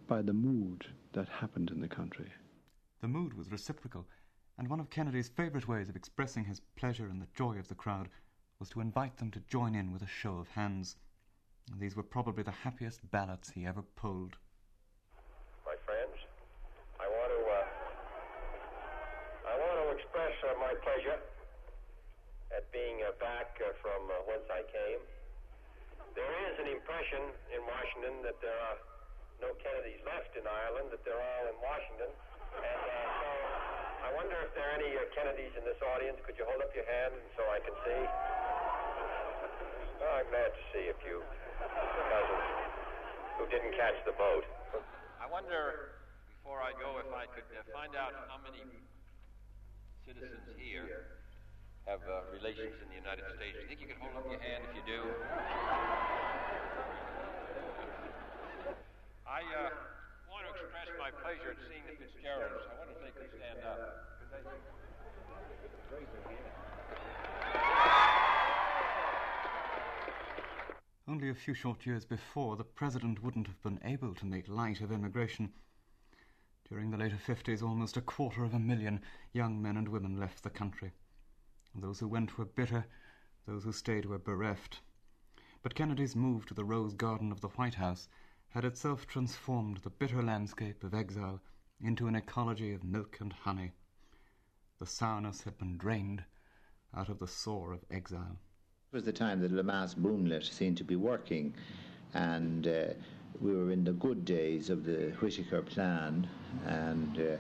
by 0.08 0.22
the 0.22 0.34
mood 0.34 0.86
that 1.14 1.28
happened 1.28 1.72
in 1.72 1.82
the 1.82 1.88
country. 1.88 2.32
The 3.02 3.08
mood 3.08 3.34
was 3.34 3.52
reciprocal, 3.52 4.06
and 4.60 4.70
one 4.70 4.80
of 4.80 4.92
Kennedy's 4.92 5.30
favourite 5.30 5.68
ways 5.68 5.90
of 5.90 5.96
expressing 5.96 6.46
his 6.46 6.62
pleasure 6.76 7.08
and 7.08 7.20
the 7.20 7.34
joy 7.34 7.58
of 7.58 7.68
the 7.68 7.76
crowd 7.76 8.10
was 8.60 8.70
to 8.70 8.82
invite 8.82 9.18
them 9.18 9.32
to 9.32 9.40
join 9.48 9.74
in 9.74 9.92
with 9.92 10.04
a 10.04 10.08
show 10.08 10.38
of 10.38 10.50
hands. 10.50 10.98
These 11.80 11.96
were 11.96 12.04
probably 12.04 12.44
the 12.44 12.52
happiest 12.52 13.10
ballots 13.10 13.50
he 13.50 13.66
ever 13.66 13.82
pulled. 13.82 14.36
My 15.66 15.76
friends, 15.86 16.18
I 17.00 17.08
want 17.08 17.32
to, 17.32 17.42
uh, 17.48 17.64
I 19.48 19.56
want 19.56 19.78
to 19.80 19.90
pleasure 20.82 21.20
at 22.56 22.66
being 22.74 23.04
uh, 23.06 23.14
back 23.22 23.54
uh, 23.62 23.72
from 23.84 24.02
uh, 24.10 24.26
whence 24.26 24.48
I 24.50 24.66
came. 24.68 25.02
There 26.18 26.34
is 26.50 26.56
an 26.58 26.70
impression 26.72 27.30
in 27.54 27.62
Washington 27.64 28.26
that 28.26 28.38
there 28.42 28.56
are 28.56 28.78
no 29.40 29.54
Kennedys 29.62 30.02
left 30.04 30.34
in 30.36 30.44
Ireland, 30.44 30.92
that 30.92 31.06
they're 31.06 31.20
all 31.20 31.46
in 31.48 31.58
Washington. 31.62 32.10
And 32.10 32.84
uh, 32.90 33.06
so 33.22 33.30
I 34.04 34.10
wonder 34.18 34.36
if 34.44 34.52
there 34.58 34.66
are 34.66 34.76
any 34.82 34.92
uh, 34.98 35.06
Kennedys 35.14 35.54
in 35.56 35.64
this 35.64 35.80
audience. 35.96 36.18
Could 36.26 36.36
you 36.36 36.44
hold 36.50 36.60
up 36.60 36.74
your 36.74 36.88
hand 36.90 37.16
so 37.38 37.46
I 37.48 37.60
can 37.62 37.76
see? 37.86 38.02
Oh, 40.00 40.14
I'm 40.20 40.30
glad 40.34 40.52
to 40.52 40.64
see 40.74 40.90
a 40.90 40.98
few 41.06 41.22
cousins 41.60 42.46
who 43.38 43.44
didn't 43.52 43.76
catch 43.78 43.96
the 44.10 44.16
boat. 44.18 44.44
I 45.22 45.28
wonder, 45.30 45.96
before 46.40 46.60
I 46.64 46.74
go, 46.76 46.98
if 47.00 47.12
I 47.14 47.30
could 47.30 47.48
uh, 47.54 47.64
find 47.72 47.94
out 47.94 48.16
how 48.28 48.42
many 48.42 48.66
citizens 50.10 50.42
here 50.58 51.22
have 51.86 52.02
uh, 52.10 52.26
relations 52.34 52.82
in 52.82 52.90
the 52.90 52.98
United 52.98 53.22
States. 53.38 53.54
Do 53.54 53.62
you 53.62 53.70
think 53.70 53.82
you 53.86 53.90
could 53.94 54.02
hold 54.02 54.18
up 54.18 54.26
your 54.26 54.42
hand 54.42 54.66
if 54.66 54.74
you 54.74 54.82
do? 54.90 55.06
I 59.30 59.46
uh, 59.46 59.70
want 60.26 60.50
to 60.50 60.52
express 60.58 60.90
my 60.98 61.14
pleasure 61.14 61.54
at 61.54 61.62
seeing 61.70 61.86
the 61.86 61.94
Fitzgeralds. 61.94 62.58
I 62.58 62.74
wonder 62.82 62.98
if 62.98 63.06
they 63.06 63.14
could 63.22 63.38
stand 63.38 63.62
up. 63.62 64.02
Only 71.08 71.30
a 71.30 71.36
few 71.38 71.54
short 71.54 71.86
years 71.86 72.06
before, 72.06 72.56
the 72.56 72.64
president 72.64 73.22
wouldn't 73.22 73.46
have 73.46 73.62
been 73.62 73.80
able 73.86 74.16
to 74.16 74.26
make 74.26 74.48
light 74.48 74.82
of 74.82 74.92
immigration. 74.92 75.54
During 76.70 76.92
the 76.92 76.98
later 76.98 77.18
50s, 77.18 77.64
almost 77.64 77.98
a 77.98 78.02
quarter 78.02 78.44
of 78.44 78.54
a 78.54 78.60
million 78.60 79.02
young 79.34 79.60
men 79.60 79.76
and 79.76 79.90
women 79.90 80.20
left 80.20 80.44
the 80.44 80.52
country. 80.52 80.92
Those 81.74 82.00
who 82.00 82.08
went 82.08 82.38
were 82.38 82.46
bitter, 82.46 82.86
those 83.48 83.64
who 83.64 83.72
stayed 83.72 84.06
were 84.06 84.20
bereft. 84.20 84.82
But 85.64 85.74
Kennedy's 85.74 86.16
move 86.16 86.46
to 86.46 86.54
the 86.54 86.64
rose 86.64 86.94
garden 86.94 87.32
of 87.32 87.42
the 87.42 87.50
White 87.50 87.76
House 87.76 88.08
had 88.50 88.66
itself 88.66 89.08
transformed 89.08 89.78
the 89.78 89.90
bitter 89.90 90.22
landscape 90.22 90.84
of 90.84 90.94
exile 90.94 91.42
into 91.82 92.08
an 92.08 92.16
ecology 92.16 92.74
of 92.74 92.84
milk 92.84 93.18
and 93.20 93.34
honey. 93.34 93.72
The 94.80 94.86
sourness 94.86 95.42
had 95.42 95.58
been 95.58 95.78
drained 95.78 96.24
out 96.96 97.10
of 97.10 97.18
the 97.18 97.28
sore 97.28 97.74
of 97.74 97.84
exile. 97.90 98.40
It 98.92 98.96
was 98.96 99.06
the 99.06 99.14
time 99.14 99.40
that 99.42 99.52
Lemass 99.52 99.96
Boomlet 99.96 100.44
seemed 100.44 100.78
to 100.78 100.84
be 100.84 100.96
working, 100.96 101.54
and 102.14 102.68
uh, 102.68 102.94
we 103.42 103.56
were 103.56 103.72
in 103.72 103.84
the 103.84 103.94
good 103.94 104.26
days 104.26 104.70
of 104.70 104.84
the 104.84 105.12
Whitaker 105.22 105.62
plan, 105.62 106.28
and 106.66 107.18
uh, 107.18 107.38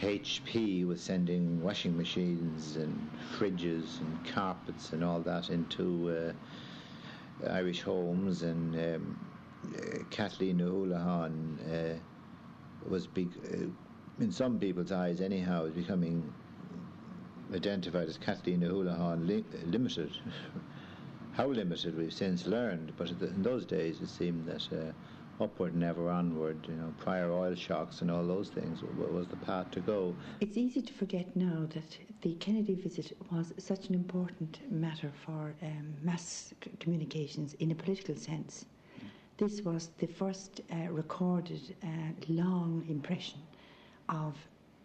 HP 0.00 0.86
was 0.86 1.02
sending 1.02 1.62
washing 1.62 1.96
machines 1.96 2.76
and 2.76 3.10
fridges 3.36 4.00
and 4.00 4.24
carpets 4.24 4.92
and 4.92 5.04
all 5.04 5.20
that 5.20 5.50
into 5.50 6.34
uh, 7.44 7.50
Irish 7.50 7.82
homes, 7.82 8.42
and 8.42 8.74
um, 8.74 9.16
uh, 9.76 9.98
Kathleen 10.10 10.60
O'Houlihan 10.62 11.58
uh, 11.70 12.88
was 12.88 13.06
big, 13.06 13.30
uh, 13.52 14.22
in 14.22 14.32
some 14.32 14.58
people's 14.58 14.92
eyes 14.92 15.20
anyhow, 15.20 15.64
was 15.64 15.72
becoming 15.72 16.32
identified 17.54 18.08
as 18.08 18.18
Kathleen 18.18 18.64
O'Houlihan 18.64 19.26
li- 19.26 19.44
Limited. 19.66 20.12
How 21.32 21.46
limited 21.46 21.96
we've 21.96 22.12
since 22.12 22.46
learned, 22.46 22.94
but 22.96 23.10
in 23.10 23.42
those 23.42 23.64
days 23.64 24.00
it 24.00 24.08
seemed 24.08 24.46
that 24.46 24.66
uh, 24.72 24.92
upward, 25.40 25.74
never 25.74 26.08
onward. 26.08 26.58
You 26.68 26.74
know, 26.74 26.92
prior 26.98 27.30
oil 27.30 27.54
shocks 27.54 28.00
and 28.02 28.10
all 28.10 28.26
those 28.26 28.48
things 28.48 28.82
was 28.82 29.26
the 29.28 29.36
path 29.36 29.70
to 29.72 29.80
go. 29.80 30.14
It's 30.40 30.56
easy 30.56 30.82
to 30.82 30.92
forget 30.92 31.34
now 31.36 31.66
that 31.74 31.98
the 32.22 32.34
Kennedy 32.34 32.74
visit 32.74 33.16
was 33.30 33.52
such 33.58 33.88
an 33.88 33.94
important 33.94 34.58
matter 34.70 35.10
for 35.24 35.54
um, 35.62 35.94
mass 36.02 36.52
communications 36.80 37.54
in 37.54 37.70
a 37.70 37.74
political 37.74 38.16
sense. 38.16 38.66
This 39.36 39.62
was 39.62 39.90
the 39.98 40.06
first 40.06 40.60
uh, 40.72 40.90
recorded 40.90 41.76
uh, 41.82 41.86
long 42.28 42.84
impression 42.88 43.38
of 44.08 44.34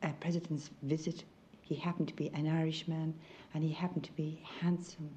a 0.04 0.10
president's 0.14 0.70
visit. 0.84 1.24
He 1.62 1.76
happened 1.76 2.08
to 2.10 2.16
be 2.16 2.30
an 2.36 2.48
Irishman 2.48 3.16
and 3.54 3.64
he 3.64 3.72
happened 3.72 4.04
to 4.04 4.12
be 4.12 4.44
handsome, 4.60 5.10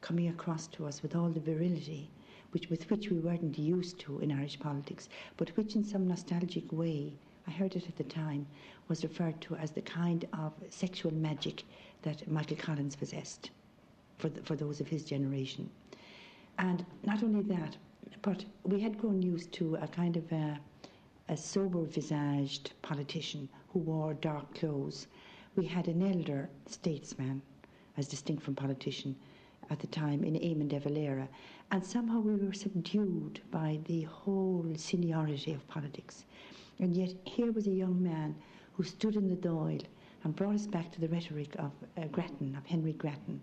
coming 0.00 0.28
across 0.28 0.68
to 0.68 0.86
us 0.86 1.02
with 1.02 1.14
all 1.14 1.28
the 1.28 1.40
virility 1.40 2.10
which, 2.50 2.70
with 2.70 2.90
which 2.90 3.10
we 3.10 3.18
weren't 3.18 3.58
used 3.58 3.98
to 4.00 4.20
in 4.20 4.32
Irish 4.32 4.58
politics, 4.58 5.08
but 5.36 5.56
which 5.56 5.76
in 5.76 5.84
some 5.84 6.08
nostalgic 6.08 6.72
way, 6.72 7.12
I 7.46 7.50
heard 7.50 7.76
it 7.76 7.88
at 7.88 7.96
the 7.96 8.04
time, 8.04 8.46
was 8.88 9.02
referred 9.02 9.40
to 9.42 9.56
as 9.56 9.70
the 9.70 9.82
kind 9.82 10.26
of 10.32 10.52
sexual 10.70 11.12
magic 11.12 11.64
that 12.02 12.30
Michael 12.30 12.56
Collins 12.56 12.96
possessed 12.96 13.50
for, 14.18 14.28
the, 14.28 14.42
for 14.42 14.56
those 14.56 14.80
of 14.80 14.88
his 14.88 15.04
generation. 15.04 15.68
And 16.58 16.84
not 17.04 17.22
only 17.22 17.42
that, 17.42 17.76
but 18.22 18.44
we 18.64 18.80
had 18.80 18.98
grown 18.98 19.22
used 19.22 19.52
to 19.52 19.76
a 19.76 19.86
kind 19.86 20.16
of 20.16 20.30
a, 20.32 20.58
a 21.28 21.36
sober 21.36 21.84
visaged 21.84 22.72
politician 22.82 23.48
who 23.68 23.80
wore 23.80 24.14
dark 24.14 24.54
clothes. 24.54 25.06
We 25.56 25.66
had 25.66 25.88
an 25.88 26.02
elder 26.02 26.48
statesman, 26.66 27.42
as 27.96 28.08
distinct 28.08 28.42
from 28.42 28.54
politician, 28.54 29.16
at 29.70 29.78
the 29.78 29.86
time 29.86 30.24
in 30.24 30.34
Eamon 30.34 30.68
de 30.68 30.78
Valera, 30.78 31.28
and 31.70 31.84
somehow 31.84 32.20
we 32.20 32.34
were 32.34 32.52
subdued 32.52 33.40
by 33.50 33.78
the 33.84 34.02
whole 34.02 34.66
seniority 34.76 35.52
of 35.52 35.66
politics. 35.68 36.24
And 36.80 36.94
yet 36.94 37.14
here 37.24 37.52
was 37.52 37.66
a 37.66 37.72
young 37.72 38.02
man 38.02 38.34
who 38.72 38.82
stood 38.84 39.16
in 39.16 39.28
the 39.28 39.36
Dáil 39.36 39.82
and 40.24 40.34
brought 40.34 40.54
us 40.54 40.66
back 40.66 40.90
to 40.92 41.00
the 41.00 41.08
rhetoric 41.08 41.54
of 41.58 41.72
uh, 41.96 42.06
Grattan, 42.06 42.54
of 42.56 42.64
Henry 42.66 42.92
Grattan, 42.92 43.40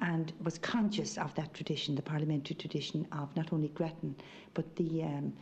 and 0.00 0.32
was 0.42 0.58
conscious 0.58 1.18
of 1.18 1.34
that 1.34 1.52
tradition, 1.52 1.94
the 1.94 2.02
parliamentary 2.02 2.56
tradition 2.56 3.06
of 3.12 3.34
not 3.36 3.52
only 3.52 3.68
Grattan, 3.68 4.14
but 4.54 4.74
the, 4.76 5.02
um, 5.02 5.32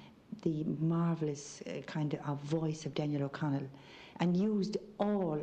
the 0.43 0.65
marvellous 0.81 1.63
uh, 1.67 1.81
kind 1.83 2.19
of 2.27 2.41
voice 2.43 2.85
of 2.85 2.95
Daniel 2.95 3.25
O'Connell, 3.25 3.69
and 4.21 4.37
used 4.37 4.77
all 4.99 5.41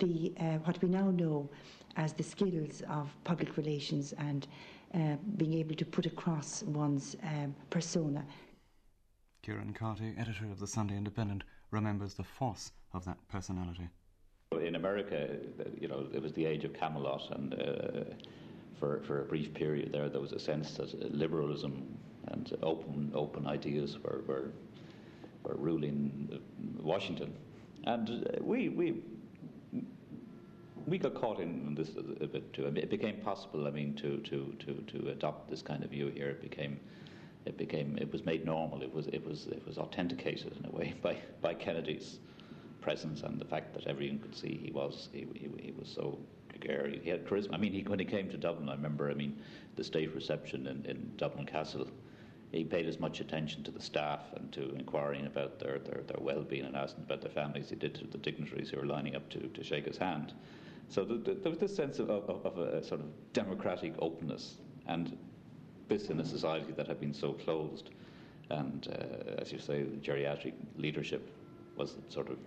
the 0.00 0.32
uh, 0.40 0.58
what 0.64 0.80
we 0.82 0.88
now 0.88 1.10
know 1.10 1.48
as 1.96 2.12
the 2.12 2.22
skills 2.22 2.82
of 2.88 3.08
public 3.24 3.56
relations 3.56 4.12
and 4.18 4.46
uh, 4.94 5.16
being 5.36 5.54
able 5.54 5.74
to 5.74 5.84
put 5.84 6.06
across 6.06 6.62
one's 6.64 7.16
um, 7.24 7.54
persona. 7.70 8.24
Kieran 9.42 9.72
Carty, 9.72 10.14
editor 10.18 10.46
of 10.50 10.58
the 10.58 10.66
Sunday 10.66 10.96
Independent, 10.96 11.44
remembers 11.70 12.14
the 12.14 12.24
force 12.24 12.72
of 12.92 13.04
that 13.04 13.18
personality. 13.28 13.88
In 14.62 14.76
America, 14.76 15.36
you 15.80 15.88
know, 15.88 16.06
it 16.14 16.22
was 16.22 16.32
the 16.32 16.46
age 16.46 16.64
of 16.64 16.72
Camelot, 16.72 17.28
and 17.32 17.54
uh, 17.54 18.04
for, 18.78 19.02
for 19.02 19.22
a 19.22 19.24
brief 19.24 19.52
period 19.52 19.92
there, 19.92 20.08
there 20.08 20.20
was 20.20 20.32
a 20.32 20.38
sense 20.38 20.74
that 20.74 21.14
liberalism 21.14 21.98
and 22.28 22.56
open 22.62 23.12
open 23.14 23.46
ideas 23.46 23.98
were, 24.02 24.22
were, 24.26 24.50
were 25.42 25.56
ruling 25.56 26.40
Washington. 26.80 27.34
And 27.84 28.08
uh, 28.08 28.42
we, 28.42 28.68
we 28.70 29.02
we 30.86 30.98
got 30.98 31.14
caught 31.14 31.40
in 31.40 31.74
this 31.74 31.90
a 32.20 32.26
bit 32.26 32.52
too. 32.52 32.66
I 32.66 32.70
mean, 32.70 32.82
it 32.82 32.90
became 32.90 33.16
possible. 33.16 33.66
I 33.66 33.70
mean, 33.70 33.94
to, 33.94 34.18
to, 34.18 34.54
to, 34.60 34.98
to 34.98 35.08
adopt 35.10 35.50
this 35.50 35.62
kind 35.62 35.82
of 35.82 35.90
view 35.90 36.08
here. 36.08 36.28
It 36.28 36.40
became, 36.40 36.78
it 37.46 37.56
became, 37.56 37.96
it 37.98 38.12
was 38.12 38.24
made 38.24 38.44
normal. 38.44 38.82
It 38.82 38.92
was, 38.92 39.06
it 39.08 39.24
was, 39.26 39.46
it 39.46 39.62
was 39.66 39.78
authenticated 39.78 40.56
in 40.58 40.66
a 40.66 40.70
way 40.70 40.94
by, 41.02 41.16
by 41.40 41.54
Kennedy's 41.54 42.18
presence 42.80 43.22
and 43.22 43.40
the 43.40 43.46
fact 43.46 43.72
that 43.72 43.86
everyone 43.86 44.18
could 44.18 44.36
see 44.36 44.60
he 44.62 44.70
was, 44.70 45.08
he, 45.12 45.26
he, 45.34 45.48
he 45.58 45.72
was 45.72 45.88
so 45.88 46.18
gregarious. 46.50 47.02
He 47.02 47.10
had 47.10 47.26
charisma. 47.26 47.54
I 47.54 47.56
mean, 47.56 47.72
he, 47.72 47.82
when 47.82 47.98
he 47.98 48.04
came 48.04 48.28
to 48.30 48.36
Dublin, 48.36 48.68
I 48.68 48.74
remember. 48.74 49.10
I 49.10 49.14
mean, 49.14 49.38
the 49.76 49.84
state 49.84 50.14
reception 50.14 50.66
in, 50.66 50.84
in 50.84 51.12
Dublin 51.16 51.46
Castle. 51.46 51.88
He 52.52 52.62
paid 52.62 52.86
as 52.86 53.00
much 53.00 53.18
attention 53.18 53.64
to 53.64 53.72
the 53.72 53.80
staff 53.80 54.20
and 54.36 54.52
to 54.52 54.76
inquiring 54.76 55.26
about 55.26 55.58
their, 55.58 55.80
their, 55.80 56.02
their 56.06 56.20
well-being 56.20 56.64
and 56.64 56.76
asking 56.76 57.02
about 57.02 57.20
their 57.20 57.32
families 57.32 57.70
he 57.70 57.74
did 57.74 57.96
to 57.96 58.06
the 58.06 58.18
dignitaries 58.18 58.70
who 58.70 58.76
were 58.76 58.86
lining 58.86 59.16
up 59.16 59.28
to, 59.30 59.40
to 59.40 59.64
shake 59.64 59.86
his 59.86 59.96
hand. 59.96 60.32
So 60.88 61.04
the, 61.04 61.14
the, 61.14 61.34
there 61.34 61.50
was 61.50 61.58
this 61.58 61.74
sense 61.74 61.98
of, 61.98 62.10
of, 62.10 62.44
of, 62.44 62.58
a 62.58 62.82
sort 62.84 63.00
of 63.00 63.06
democratic 63.32 63.94
openness, 63.98 64.56
and 64.86 65.16
this 65.88 66.10
in 66.10 66.20
a 66.20 66.24
society 66.24 66.72
that 66.76 66.86
had 66.86 67.00
been 67.00 67.14
so 67.14 67.32
closed. 67.32 67.90
And 68.50 68.86
uh, 68.88 69.40
as 69.40 69.52
you 69.52 69.58
say, 69.58 69.82
the 69.82 69.96
geriatric 69.96 70.52
leadership 70.76 71.30
was 71.76 71.96
sort 72.08 72.30
of. 72.30 72.38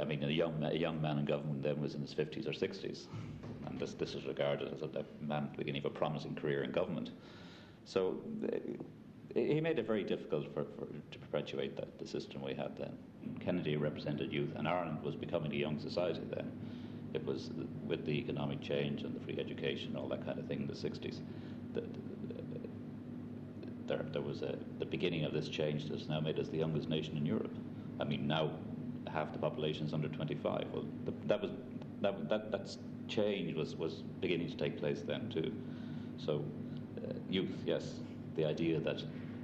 I 0.00 0.04
mean, 0.04 0.22
a 0.24 0.28
young, 0.28 0.62
a 0.64 0.74
young 0.74 1.00
man 1.00 1.18
in 1.18 1.24
government 1.24 1.62
then 1.62 1.80
was 1.80 1.94
in 1.94 2.02
his 2.02 2.14
50s 2.14 2.46
or 2.46 2.52
60s, 2.52 3.06
and 3.66 3.78
this, 3.78 3.94
this 3.94 4.14
is 4.14 4.26
regarded 4.26 4.72
as 4.72 4.82
a, 4.82 4.86
a 4.98 5.24
man 5.24 5.48
beginning 5.56 5.84
of 5.84 5.86
a 5.86 5.94
promising 5.94 6.34
career 6.34 6.62
in 6.62 6.72
government. 6.72 7.10
So 7.84 8.20
uh, 8.44 8.56
he 9.34 9.60
made 9.60 9.78
it 9.78 9.86
very 9.86 10.02
difficult 10.04 10.52
for, 10.52 10.64
for, 10.64 10.86
to 10.86 11.18
perpetuate 11.18 11.76
that, 11.76 11.98
the 11.98 12.06
system 12.06 12.42
we 12.42 12.54
had 12.54 12.76
then. 12.76 12.92
Kennedy 13.40 13.76
represented 13.76 14.32
youth, 14.32 14.50
and 14.56 14.68
Ireland 14.68 15.02
was 15.02 15.14
becoming 15.14 15.52
a 15.52 15.56
young 15.56 15.78
society 15.78 16.22
then 16.34 16.50
it 17.14 17.24
was 17.24 17.50
with 17.86 18.04
the 18.06 18.12
economic 18.12 18.60
change 18.60 19.02
and 19.02 19.14
the 19.14 19.20
free 19.20 19.38
education, 19.38 19.96
all 19.96 20.08
that 20.08 20.24
kind 20.24 20.38
of 20.38 20.46
thing 20.46 20.62
in 20.62 20.66
the 20.66 20.74
60s. 20.74 21.20
The, 21.74 21.82
there, 23.86 24.04
there 24.12 24.22
was 24.22 24.42
a, 24.42 24.56
the 24.78 24.84
beginning 24.84 25.24
of 25.24 25.32
this 25.32 25.48
change 25.48 25.88
that's 25.88 26.08
now 26.08 26.20
made 26.20 26.38
us 26.38 26.48
the 26.48 26.58
youngest 26.58 26.88
nation 26.88 27.16
in 27.16 27.26
Europe. 27.26 27.54
I 28.00 28.04
mean, 28.04 28.26
now 28.26 28.52
half 29.12 29.32
the 29.32 29.38
population 29.38 29.86
is 29.86 29.92
under 29.92 30.08
25. 30.08 30.66
Well, 30.72 30.84
the, 31.04 31.12
that 31.26 31.42
was 31.42 31.50
that, 32.00 32.28
that 32.28 32.50
that's 32.50 32.78
change 33.08 33.54
was, 33.54 33.76
was 33.76 34.02
beginning 34.20 34.48
to 34.48 34.56
take 34.56 34.78
place 34.78 35.02
then 35.02 35.28
too. 35.30 35.52
So, 36.18 36.44
uh, 36.98 37.12
youth, 37.28 37.50
yes, 37.66 37.94
the 38.36 38.44
idea 38.44 38.80
that 38.80 39.02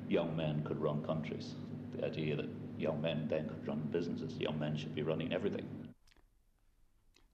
young 0.09 0.37
men 0.37 0.63
could 0.65 0.81
run 0.81 1.03
countries, 1.05 1.55
the 1.97 2.07
idea 2.07 2.37
that 2.37 2.49
young 2.79 3.01
men 3.01 3.27
then 3.29 3.49
could 3.49 3.67
run 3.67 3.89
businesses, 3.93 4.37
young 4.39 4.59
men 4.59 4.77
should 4.77 4.95
be 4.95 5.03
running 5.03 5.33
everything. 5.33 5.67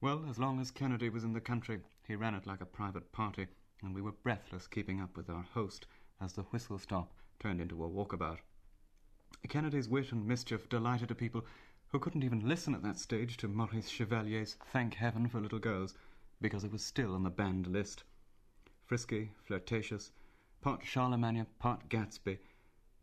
Well, 0.04 0.26
as 0.28 0.38
long 0.38 0.60
as 0.60 0.70
Kennedy 0.70 1.08
was 1.08 1.24
in 1.24 1.32
the 1.32 1.40
country, 1.40 1.80
he 2.06 2.14
ran 2.14 2.34
it 2.34 2.46
like 2.46 2.60
a 2.60 2.66
private 2.66 3.10
party, 3.10 3.46
and 3.82 3.94
we 3.94 4.02
were 4.02 4.12
breathless 4.12 4.66
keeping 4.66 5.00
up 5.00 5.16
with 5.16 5.30
our 5.30 5.46
host 5.54 5.86
as 6.20 6.34
the 6.34 6.42
whistle 6.42 6.78
stop 6.78 7.14
turned 7.40 7.58
into 7.58 7.82
a 7.82 7.88
walkabout. 7.88 8.40
Kennedy's 9.48 9.88
wit 9.88 10.12
and 10.12 10.26
mischief 10.26 10.68
delighted 10.68 11.10
a 11.10 11.14
people 11.14 11.46
who 11.88 11.98
couldn't 11.98 12.22
even 12.22 12.46
listen 12.46 12.74
at 12.74 12.82
that 12.82 12.98
stage 12.98 13.38
to 13.38 13.48
Maurice 13.48 13.88
Chevalier's 13.88 14.58
Thank 14.70 14.92
Heaven 14.92 15.26
for 15.26 15.40
Little 15.40 15.58
Girls 15.58 15.94
because 16.38 16.64
it 16.64 16.72
was 16.72 16.84
still 16.84 17.14
on 17.14 17.22
the 17.22 17.30
banned 17.30 17.66
list. 17.66 18.04
Frisky, 18.84 19.30
flirtatious, 19.46 20.12
part 20.60 20.84
Charlemagne, 20.84 21.46
part 21.58 21.88
Gatsby, 21.88 22.40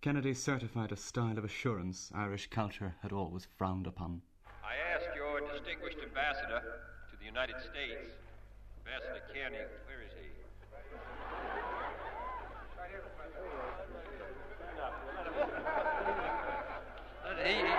Kennedy 0.02 0.36
certified 0.36 0.92
a 0.92 0.98
style 0.98 1.40
of 1.40 1.46
assurance 1.46 2.12
Irish 2.14 2.52
culture 2.52 2.94
had 3.02 3.12
always 3.12 3.48
frowned 3.58 3.88
upon. 3.88 4.22
I 4.64 4.76
ask 4.96 5.16
your 5.16 5.42
distinguished 5.42 5.98
ambassador 6.04 6.91
United 7.32 7.64
States, 7.64 8.12
Ambassador 8.84 9.24
Kiernan, 9.32 9.64
where 9.88 10.04
is 10.04 10.12
he? 10.20 10.28
He, 17.40 17.56
he, 17.56 17.72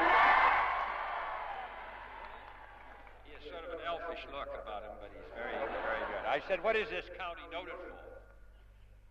elfish 3.85 4.25
look 4.33 4.49
about 4.57 4.89
him, 4.89 4.97
but 5.05 5.13
he's 5.13 5.29
very, 5.37 5.53
very 5.53 6.01
good. 6.09 6.25
I 6.25 6.41
said, 6.49 6.65
What 6.65 6.73
is 6.73 6.89
this 6.89 7.05
county 7.21 7.45
noted 7.53 7.77
for? 7.77 7.93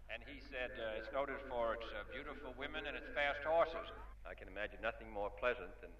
And 0.09 0.25
he 0.25 0.41
said, 0.49 0.73
uh, 0.73 0.97
It's 0.97 1.13
noted 1.13 1.37
for 1.53 1.77
its 1.77 1.85
uh, 1.93 2.01
beautiful 2.09 2.57
women 2.57 2.89
and 2.89 2.97
its 2.97 3.13
fast 3.13 3.45
horses. 3.45 3.93
I 4.25 4.33
can 4.33 4.49
imagine 4.49 4.81
nothing 4.81 5.05
more 5.13 5.29
pleasant 5.37 5.69
than 5.85 5.93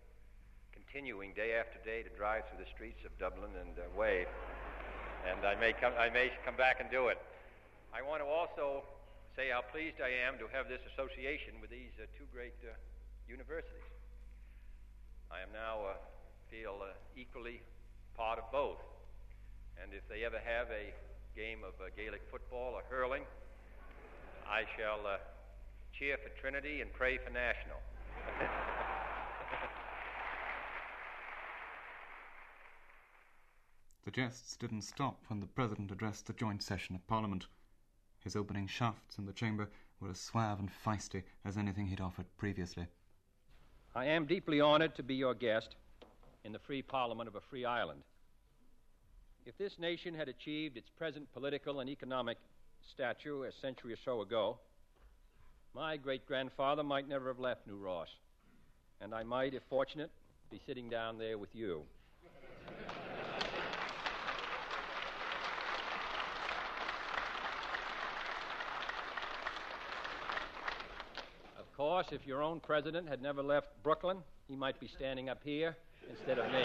continuing 0.74 1.34
day 1.34 1.56
after 1.56 1.80
day 1.88 2.04
to 2.04 2.12
drive 2.18 2.44
through 2.50 2.64
the 2.64 2.72
streets 2.72 3.04
of 3.06 3.12
Dublin 3.20 3.52
and 3.60 3.76
uh, 3.80 3.88
wave. 3.96 4.28
And 5.28 5.46
I 5.46 5.56
may, 5.56 5.72
come, 5.72 5.94
I 6.00 6.10
may 6.10 6.32
come 6.44 6.56
back 6.56 6.82
and 6.82 6.90
do 6.90 7.08
it. 7.08 7.20
I 7.94 8.02
want 8.02 8.24
to 8.24 8.28
also 8.28 8.84
say 9.36 9.52
how 9.52 9.62
pleased 9.62 10.02
I 10.04 10.12
am 10.28 10.36
to 10.40 10.48
have 10.52 10.68
this 10.68 10.82
association 10.92 11.62
with 11.62 11.70
these 11.70 11.94
uh, 12.00 12.08
two 12.18 12.26
great 12.34 12.58
uh, 12.66 12.74
universities. 13.30 13.88
I 15.32 15.40
am 15.40 15.52
now 15.54 15.96
uh, 15.96 15.96
feel 16.50 16.76
equally 17.16 17.62
part 18.18 18.40
of 18.40 18.52
both. 18.52 18.84
And 19.82 19.94
if 19.94 20.04
they 20.10 20.26
ever 20.26 20.40
have 20.44 20.68
a 20.68 20.92
game 21.36 21.64
of 21.64 21.74
uh, 21.80 21.90
Gaelic 21.96 22.22
football 22.30 22.76
or 22.76 22.84
hurling, 22.90 23.24
I 24.48 24.64
shall 24.78 25.08
uh, 25.08 25.18
cheer 25.98 26.18
for 26.18 26.30
Trinity 26.42 26.82
and 26.82 26.92
pray 26.92 27.18
for 27.18 27.32
National. 27.32 27.80
the 34.04 34.12
jests 34.12 34.58
didn't 34.58 34.82
stop 34.82 35.24
when 35.28 35.40
the 35.40 35.46
President 35.46 35.92
addressed 35.92 36.26
the 36.26 36.34
joint 36.34 36.64
session 36.64 36.96
of 36.96 37.08
Parliament. 37.08 37.46
His 38.20 38.36
opening 38.36 38.68
shafts 38.68 39.18
in 39.18 39.26
the 39.26 39.34
chamber 39.34 39.70
were 40.00 40.10
as 40.10 40.20
suave 40.20 40.60
and 40.60 40.70
feisty 40.70 41.24
as 41.46 41.58
anything 41.58 41.88
he'd 41.88 42.02
offered 42.02 42.26
previously. 42.38 42.88
I 43.96 44.06
am 44.06 44.26
deeply 44.26 44.60
honored 44.62 44.96
to 44.96 45.04
be 45.04 45.16
your 45.16 45.34
guest 45.34 45.76
in 46.44 46.52
the 46.52 46.60
free 46.60 46.82
parliament 46.82 47.28
of 47.28 47.36
a 47.36 47.42
free 47.42 47.66
island. 47.66 48.02
If 49.46 49.58
this 49.58 49.78
nation 49.78 50.14
had 50.14 50.30
achieved 50.30 50.78
its 50.78 50.90
present 50.90 51.32
political 51.34 51.80
and 51.80 51.90
economic 51.90 52.38
stature 52.92 53.46
a 53.46 53.52
century 53.52 53.94
or 53.94 53.98
so 54.04 54.22
ago, 54.22 54.58
my 55.74 55.98
great 55.98 56.26
grandfather 56.26 56.84
might 56.84 57.08
never 57.08 57.28
have 57.28 57.40
left 57.40 57.68
New 57.68 57.78
Ross, 57.78 58.10
and 59.00 59.14
I 59.14 59.24
might, 59.24 59.54
if 59.54 59.64
fortunate, 59.70 60.12
be 60.50 60.60
sitting 60.66 60.90
down 60.90 61.18
there 61.18 61.38
with 61.38 61.56
you. 61.56 61.84
of 71.58 71.71
course, 71.82 72.06
if 72.12 72.28
your 72.28 72.44
own 72.44 72.60
president 72.60 73.10
had 73.10 73.24
never 73.24 73.42
left 73.42 73.70
Brooklyn, 73.82 74.18
he 74.48 74.56
might 74.56 74.80
be 74.80 74.88
standing 74.88 75.30
up 75.30 75.40
here 75.44 75.76
instead 76.12 76.38
of 76.38 76.46
me. 76.52 76.64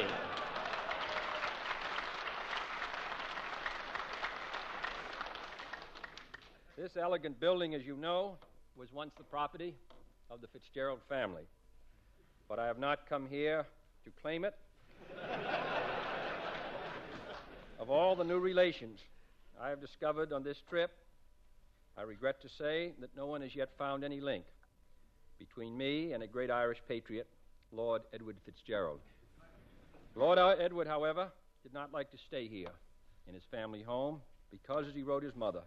This 6.76 6.98
elegant 6.98 7.40
building, 7.40 7.74
as 7.74 7.86
you 7.86 7.96
know, 7.96 8.32
was 8.76 8.92
once 8.92 9.12
the 9.16 9.24
property 9.24 9.74
of 10.30 10.42
the 10.42 10.48
Fitzgerald 10.48 11.00
family. 11.08 11.44
But 12.46 12.58
I 12.58 12.66
have 12.66 12.78
not 12.78 13.08
come 13.08 13.26
here 13.26 13.64
to 14.04 14.10
claim 14.20 14.44
it. 14.44 14.54
of 17.80 17.88
all 17.88 18.14
the 18.14 18.24
new 18.24 18.38
relations 18.38 19.00
I 19.58 19.70
have 19.70 19.80
discovered 19.80 20.34
on 20.34 20.42
this 20.42 20.58
trip, 20.68 20.90
I 21.96 22.02
regret 22.02 22.42
to 22.42 22.50
say 22.50 22.92
that 23.00 23.16
no 23.16 23.24
one 23.24 23.40
has 23.40 23.56
yet 23.56 23.70
found 23.78 24.04
any 24.04 24.20
link 24.20 24.44
between 25.38 25.76
me 25.76 26.12
and 26.12 26.22
a 26.22 26.26
great 26.26 26.50
Irish 26.50 26.82
patriot, 26.88 27.26
Lord 27.72 28.02
Edward 28.12 28.36
Fitzgerald. 28.44 29.00
Lord 30.14 30.38
Edward, 30.38 30.86
however, 30.86 31.28
did 31.62 31.74
not 31.74 31.92
like 31.92 32.10
to 32.10 32.18
stay 32.18 32.48
here 32.48 32.72
in 33.28 33.34
his 33.34 33.44
family 33.50 33.82
home 33.82 34.20
because, 34.50 34.86
as 34.86 34.94
he 34.94 35.02
wrote 35.02 35.22
his 35.22 35.34
mother, 35.34 35.62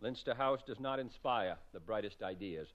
Leinster 0.00 0.34
House 0.34 0.60
does 0.66 0.78
not 0.78 1.00
inspire 1.00 1.56
the 1.72 1.80
brightest 1.80 2.22
ideas. 2.22 2.68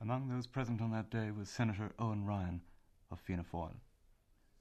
Among 0.00 0.28
those 0.28 0.46
present 0.46 0.80
on 0.80 0.90
that 0.92 1.10
day 1.10 1.30
was 1.30 1.48
Senator 1.48 1.92
Eoin 1.98 2.26
Ryan 2.26 2.60
of 3.10 3.20
Fianna 3.20 3.44
Fáil. 3.44 3.74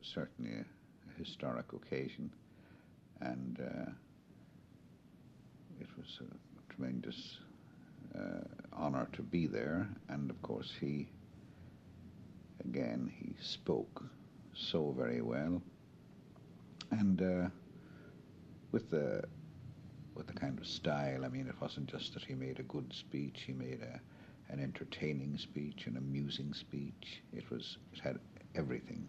Certainly 0.02 0.52
a, 0.52 0.62
a 0.62 0.81
historic 1.24 1.74
occasion, 1.74 2.32
and 3.22 3.60
uh, 3.60 3.92
it 5.80 5.88
was 5.98 6.20
a 6.22 6.74
tremendous 6.74 7.38
uh, 8.18 8.44
honour 8.76 9.08
to 9.14 9.22
be 9.22 9.48
there. 9.48 9.88
And 10.10 10.30
of 10.30 10.42
course, 10.42 10.74
he 10.80 11.08
again 12.66 13.12
he 13.16 13.36
spoke 13.42 14.04
so 14.54 14.94
very 14.98 15.22
well, 15.22 15.62
and 16.92 17.22
uh, 17.22 17.50
with 18.72 18.90
the 18.90 19.24
with 20.16 20.28
the 20.28 20.34
kind 20.34 20.60
of 20.60 20.68
style. 20.68 21.24
I 21.24 21.30
mean, 21.30 21.48
it 21.48 21.56
wasn't 21.62 21.88
just 21.88 22.14
that 22.14 22.24
he 22.24 22.34
made 22.34 22.60
a 22.60 22.64
good 22.64 22.92
speech; 22.94 23.44
he 23.46 23.54
made 23.54 23.82
a 23.82 24.00
an 24.52 24.60
entertaining 24.60 25.38
speech, 25.38 25.88
an 25.88 25.98
amusing 25.98 26.54
speech. 26.54 27.22
It 27.34 27.50
was 27.50 27.78
it 27.94 28.00
had 28.00 28.20
everything. 28.56 29.08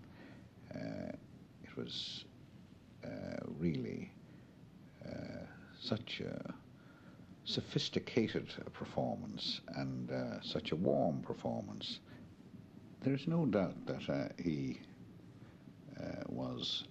Uh, 0.74 1.16
was 1.76 2.24
uh, 3.04 3.08
really 3.58 4.12
uh, 5.04 5.44
such 5.80 6.20
a 6.20 6.54
sophisticated 7.44 8.46
performance 8.72 9.60
and 9.74 10.10
uh, 10.10 10.40
such 10.42 10.72
a 10.72 10.76
warm 10.76 11.20
performance. 11.22 11.98
There's 13.00 13.26
no 13.26 13.46
doubt 13.46 13.74
that 13.86 14.08
uh, 14.08 14.28
he 14.38 14.80
uh, 15.98 16.22
was 16.28 16.84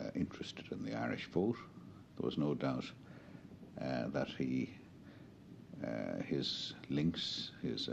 uh, 0.00 0.04
interested 0.14 0.72
in 0.72 0.82
the 0.82 0.94
Irish 0.94 1.28
vote. 1.30 1.56
There 2.16 2.24
was 2.24 2.38
no 2.38 2.54
doubt 2.54 2.84
that 3.78 4.28
he, 4.38 4.74
his 6.24 6.74
links, 6.88 7.50
his 7.62 7.88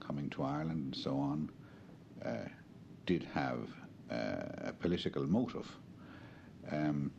coming 0.00 0.30
to 0.30 0.42
Ireland 0.44 0.94
and 0.94 0.96
so 0.96 1.18
on, 1.18 1.50
did 3.06 3.24
have 3.34 3.68
a 4.10 4.72
political 4.78 5.24
motive. 5.26 5.70
Um, 6.70 7.10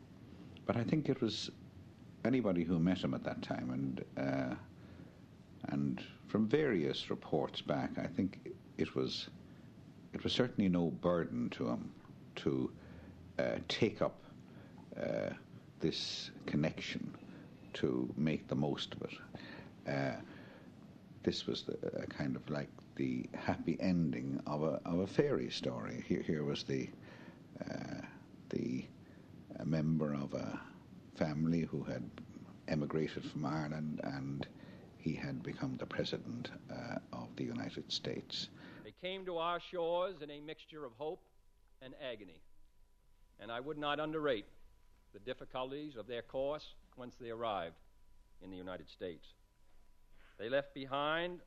but 0.66 0.76
I 0.76 0.84
think 0.84 1.08
it 1.08 1.20
was 1.20 1.50
anybody 2.24 2.64
who 2.64 2.78
met 2.78 2.98
him 2.98 3.14
at 3.14 3.24
that 3.24 3.42
time, 3.42 3.70
and 3.70 4.04
uh, 4.16 4.54
and 5.72 6.02
from 6.28 6.46
various 6.46 7.10
reports 7.10 7.60
back, 7.60 7.90
I 7.98 8.06
think 8.06 8.38
it 8.78 8.94
was 8.94 9.28
it 10.12 10.22
was 10.24 10.32
certainly 10.32 10.68
no 10.68 10.86
burden 10.86 11.50
to 11.50 11.68
him 11.68 11.90
to 12.36 12.70
uh, 13.38 13.58
take 13.68 14.02
up 14.02 14.16
uh, 14.96 15.30
this 15.80 16.30
connection 16.46 17.12
to 17.72 18.12
make 18.16 18.48
the 18.48 18.54
most 18.54 18.94
of 18.94 19.02
it. 19.02 19.90
Uh, 19.90 20.20
this 21.22 21.46
was 21.46 21.62
the, 21.62 22.02
a 22.02 22.06
kind 22.06 22.36
of 22.36 22.48
like 22.50 22.68
the 22.96 23.28
happy 23.34 23.76
ending 23.80 24.40
of 24.46 24.62
a 24.62 24.80
of 24.84 25.00
a 25.00 25.06
fairy 25.06 25.50
story. 25.50 26.04
Here, 26.06 26.22
here 26.22 26.44
was 26.44 26.64
the 26.64 26.88
uh, 27.64 28.02
the 28.50 28.84
a 29.58 29.64
member 29.64 30.14
of 30.14 30.34
a 30.34 30.60
family 31.16 31.62
who 31.62 31.82
had 31.84 32.08
emigrated 32.68 33.24
from 33.24 33.44
Ireland 33.44 34.00
and 34.04 34.46
he 34.96 35.14
had 35.14 35.42
become 35.42 35.76
the 35.78 35.86
president 35.86 36.50
uh, 36.70 36.98
of 37.12 37.28
the 37.36 37.44
United 37.44 37.90
States. 37.90 38.48
They 38.84 38.94
came 39.02 39.24
to 39.26 39.38
our 39.38 39.58
shores 39.60 40.16
in 40.22 40.30
a 40.30 40.40
mixture 40.40 40.84
of 40.84 40.92
hope 40.98 41.22
and 41.82 41.94
agony, 42.12 42.40
and 43.38 43.50
I 43.50 43.60
would 43.60 43.78
not 43.78 43.98
underrate 43.98 44.46
the 45.12 45.18
difficulties 45.20 45.96
of 45.96 46.06
their 46.06 46.22
course 46.22 46.74
once 46.96 47.14
they 47.20 47.30
arrived 47.30 47.76
in 48.42 48.50
the 48.50 48.56
United 48.56 48.88
States. 48.88 49.26
They 50.38 50.48
left 50.48 50.74
behind 50.74 51.40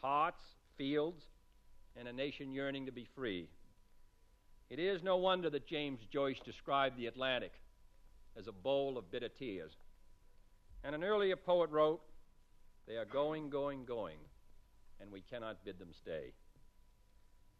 hearts, 0.00 0.42
fields, 0.76 1.22
and 1.96 2.08
a 2.08 2.12
nation 2.12 2.52
yearning 2.52 2.86
to 2.86 2.92
be 2.92 3.06
free. 3.14 3.48
It 4.70 4.78
is 4.78 5.02
no 5.02 5.16
wonder 5.16 5.50
that 5.50 5.66
James 5.66 6.00
Joyce 6.10 6.40
described 6.44 6.96
the 6.96 7.06
Atlantic 7.06 7.52
as 8.38 8.46
a 8.46 8.52
bowl 8.52 8.96
of 8.96 9.10
bitter 9.10 9.28
tears. 9.28 9.72
And 10.84 10.94
an 10.94 11.04
earlier 11.04 11.36
poet 11.36 11.70
wrote, 11.70 12.00
They 12.88 12.96
are 12.96 13.04
going, 13.04 13.50
going, 13.50 13.84
going, 13.84 14.18
and 15.00 15.12
we 15.12 15.20
cannot 15.20 15.64
bid 15.64 15.78
them 15.78 15.90
stay. 16.00 16.32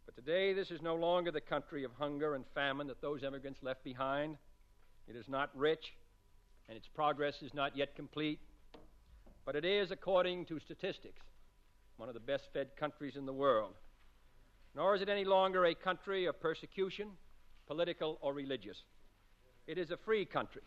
But 0.05 0.15
today, 0.15 0.53
this 0.53 0.71
is 0.71 0.81
no 0.81 0.95
longer 0.95 1.31
the 1.31 1.39
country 1.41 1.83
of 1.83 1.91
hunger 1.97 2.35
and 2.35 2.43
famine 2.53 2.87
that 2.87 3.01
those 3.01 3.23
immigrants 3.23 3.59
left 3.61 3.83
behind. 3.83 4.37
It 5.07 5.15
is 5.15 5.29
not 5.29 5.49
rich, 5.55 5.93
and 6.67 6.77
its 6.77 6.87
progress 6.87 7.41
is 7.41 7.53
not 7.53 7.77
yet 7.77 7.95
complete. 7.95 8.39
But 9.45 9.55
it 9.55 9.65
is, 9.65 9.91
according 9.91 10.45
to 10.47 10.59
statistics, 10.59 11.21
one 11.97 12.09
of 12.09 12.13
the 12.13 12.19
best 12.19 12.45
fed 12.53 12.75
countries 12.75 13.15
in 13.15 13.25
the 13.25 13.33
world. 13.33 13.73
Nor 14.75 14.95
is 14.95 15.01
it 15.01 15.09
any 15.09 15.25
longer 15.25 15.65
a 15.65 15.75
country 15.75 16.25
of 16.25 16.39
persecution, 16.39 17.09
political 17.67 18.17
or 18.21 18.33
religious. 18.33 18.77
It 19.67 19.77
is 19.77 19.91
a 19.91 19.97
free 19.97 20.25
country, 20.25 20.63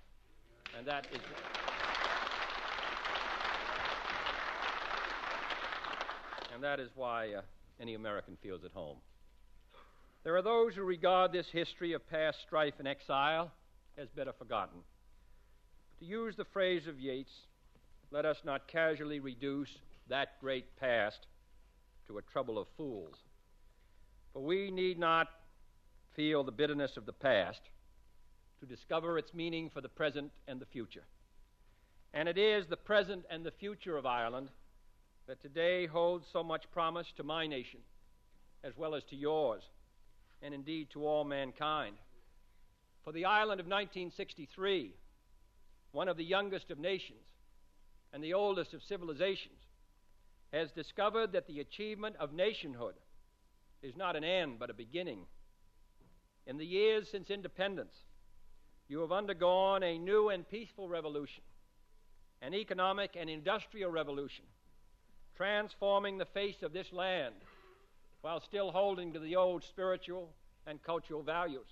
and 0.76 0.86
that 0.86 1.06
is. 1.12 1.20
And 6.54 6.62
that 6.62 6.80
is 6.80 6.88
why 6.94 7.34
uh, 7.34 7.42
any 7.80 7.94
American 7.94 8.38
feels 8.42 8.64
at 8.64 8.72
home. 8.72 8.96
There 10.24 10.36
are 10.36 10.42
those 10.42 10.74
who 10.74 10.82
regard 10.82 11.32
this 11.32 11.46
history 11.52 11.92
of 11.92 12.08
past 12.08 12.38
strife 12.46 12.74
and 12.78 12.88
exile 12.88 13.52
as 13.98 14.08
better 14.08 14.32
forgotten. 14.32 14.80
To 16.00 16.04
use 16.04 16.34
the 16.36 16.46
phrase 16.46 16.86
of 16.86 16.98
Yeats, 16.98 17.32
let 18.10 18.24
us 18.24 18.38
not 18.44 18.68
casually 18.68 19.20
reduce 19.20 19.70
that 20.08 20.40
great 20.40 20.76
past 20.76 21.26
to 22.06 22.18
a 22.18 22.22
trouble 22.22 22.58
of 22.58 22.68
fools. 22.76 23.16
For 24.32 24.42
we 24.42 24.70
need 24.70 24.98
not 24.98 25.28
feel 26.14 26.44
the 26.44 26.52
bitterness 26.52 26.96
of 26.96 27.06
the 27.06 27.12
past 27.12 27.60
to 28.60 28.66
discover 28.66 29.18
its 29.18 29.34
meaning 29.34 29.70
for 29.72 29.80
the 29.80 29.88
present 29.88 30.30
and 30.48 30.60
the 30.60 30.66
future. 30.66 31.04
And 32.14 32.28
it 32.28 32.38
is 32.38 32.66
the 32.66 32.76
present 32.76 33.24
and 33.30 33.44
the 33.44 33.50
future 33.50 33.96
of 33.96 34.06
Ireland 34.06 34.48
that 35.26 35.42
today 35.42 35.86
holds 35.86 36.26
so 36.32 36.42
much 36.42 36.70
promise 36.70 37.06
to 37.16 37.22
my 37.22 37.46
nation, 37.46 37.80
as 38.62 38.76
well 38.76 38.94
as 38.94 39.02
to 39.10 39.16
yours, 39.16 39.62
and 40.40 40.54
indeed 40.54 40.88
to 40.92 41.06
all 41.06 41.24
mankind. 41.24 41.96
For 43.04 43.12
the 43.12 43.24
Ireland 43.24 43.60
of 43.60 43.66
1963, 43.66 44.94
one 45.92 46.08
of 46.08 46.16
the 46.16 46.24
youngest 46.24 46.70
of 46.70 46.78
nations 46.78 47.18
and 48.12 48.22
the 48.22 48.34
oldest 48.34 48.72
of 48.72 48.82
civilizations, 48.82 49.58
has 50.52 50.70
discovered 50.70 51.32
that 51.32 51.46
the 51.46 51.60
achievement 51.60 52.16
of 52.18 52.32
nationhood 52.32 52.94
is 53.82 53.96
not 53.96 54.16
an 54.16 54.24
end 54.24 54.58
but 54.58 54.70
a 54.70 54.74
beginning. 54.74 55.20
In 56.46 56.58
the 56.58 56.66
years 56.66 57.08
since 57.10 57.30
independence, 57.30 57.94
you 58.88 59.00
have 59.00 59.12
undergone 59.12 59.82
a 59.82 59.98
new 59.98 60.28
and 60.28 60.48
peaceful 60.48 60.88
revolution, 60.88 61.42
an 62.40 62.54
economic 62.54 63.16
and 63.18 63.28
industrial 63.28 63.90
revolution, 63.90 64.44
transforming 65.36 66.18
the 66.18 66.24
face 66.24 66.62
of 66.62 66.72
this 66.72 66.92
land 66.92 67.34
while 68.22 68.40
still 68.40 68.70
holding 68.70 69.12
to 69.12 69.18
the 69.18 69.36
old 69.36 69.62
spiritual 69.62 70.30
and 70.66 70.82
cultural 70.82 71.22
values. 71.22 71.66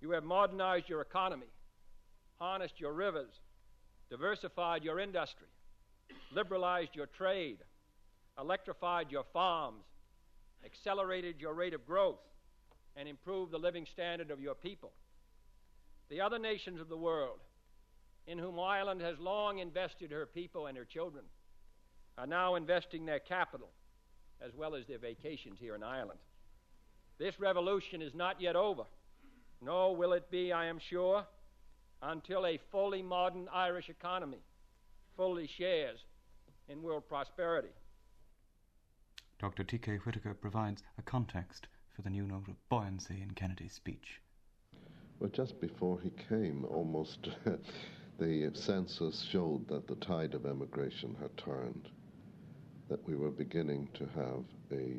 You 0.00 0.10
have 0.10 0.24
modernized 0.24 0.88
your 0.88 1.00
economy, 1.00 1.46
harnessed 2.38 2.80
your 2.80 2.92
rivers, 2.92 3.32
diversified 4.10 4.84
your 4.84 4.98
industry, 4.98 5.46
liberalized 6.32 6.94
your 6.94 7.06
trade, 7.06 7.58
electrified 8.38 9.10
your 9.10 9.24
farms, 9.32 9.84
accelerated 10.64 11.40
your 11.40 11.54
rate 11.54 11.74
of 11.74 11.86
growth, 11.86 12.20
and 12.96 13.08
improved 13.08 13.52
the 13.52 13.58
living 13.58 13.86
standard 13.92 14.30
of 14.30 14.40
your 14.40 14.54
people. 14.54 14.92
The 16.10 16.20
other 16.20 16.38
nations 16.38 16.80
of 16.80 16.88
the 16.88 16.96
world, 16.96 17.38
in 18.26 18.38
whom 18.38 18.58
Ireland 18.58 19.00
has 19.00 19.18
long 19.18 19.58
invested 19.58 20.10
her 20.10 20.26
people 20.26 20.66
and 20.66 20.76
her 20.76 20.84
children, 20.84 21.24
are 22.16 22.26
now 22.26 22.54
investing 22.54 23.04
their 23.04 23.18
capital 23.18 23.68
as 24.40 24.52
well 24.54 24.74
as 24.74 24.86
their 24.86 24.98
vacations 24.98 25.58
here 25.58 25.74
in 25.74 25.82
Ireland. 25.82 26.20
This 27.18 27.38
revolution 27.40 28.02
is 28.02 28.14
not 28.14 28.40
yet 28.40 28.56
over, 28.56 28.84
nor 29.60 29.96
will 29.96 30.12
it 30.12 30.30
be, 30.30 30.52
I 30.52 30.66
am 30.66 30.78
sure, 30.78 31.24
until 32.02 32.46
a 32.46 32.58
fully 32.70 33.02
modern 33.02 33.48
Irish 33.52 33.88
economy 33.88 34.40
fully 35.16 35.48
shares 35.56 35.98
in 36.68 36.82
world 36.82 37.08
prosperity. 37.08 37.68
Dr. 39.38 39.64
T.K. 39.64 39.96
Whitaker 39.98 40.34
provides 40.34 40.82
a 40.98 41.02
context 41.02 41.66
for 41.94 42.02
the 42.02 42.10
new 42.10 42.26
note 42.26 42.48
of 42.48 42.68
buoyancy 42.68 43.20
in 43.20 43.32
Kennedy's 43.32 43.72
speech. 43.72 44.20
Well, 45.18 45.30
just 45.30 45.60
before 45.60 46.00
he 46.00 46.10
came, 46.28 46.64
almost 46.64 47.28
the 48.18 48.50
census 48.54 49.22
showed 49.22 49.68
that 49.68 49.86
the 49.86 49.96
tide 49.96 50.34
of 50.34 50.46
emigration 50.46 51.16
had 51.20 51.36
turned, 51.36 51.88
that 52.88 53.06
we 53.08 53.16
were 53.16 53.30
beginning 53.30 53.88
to 53.94 54.06
have 54.14 54.44
a 54.72 54.96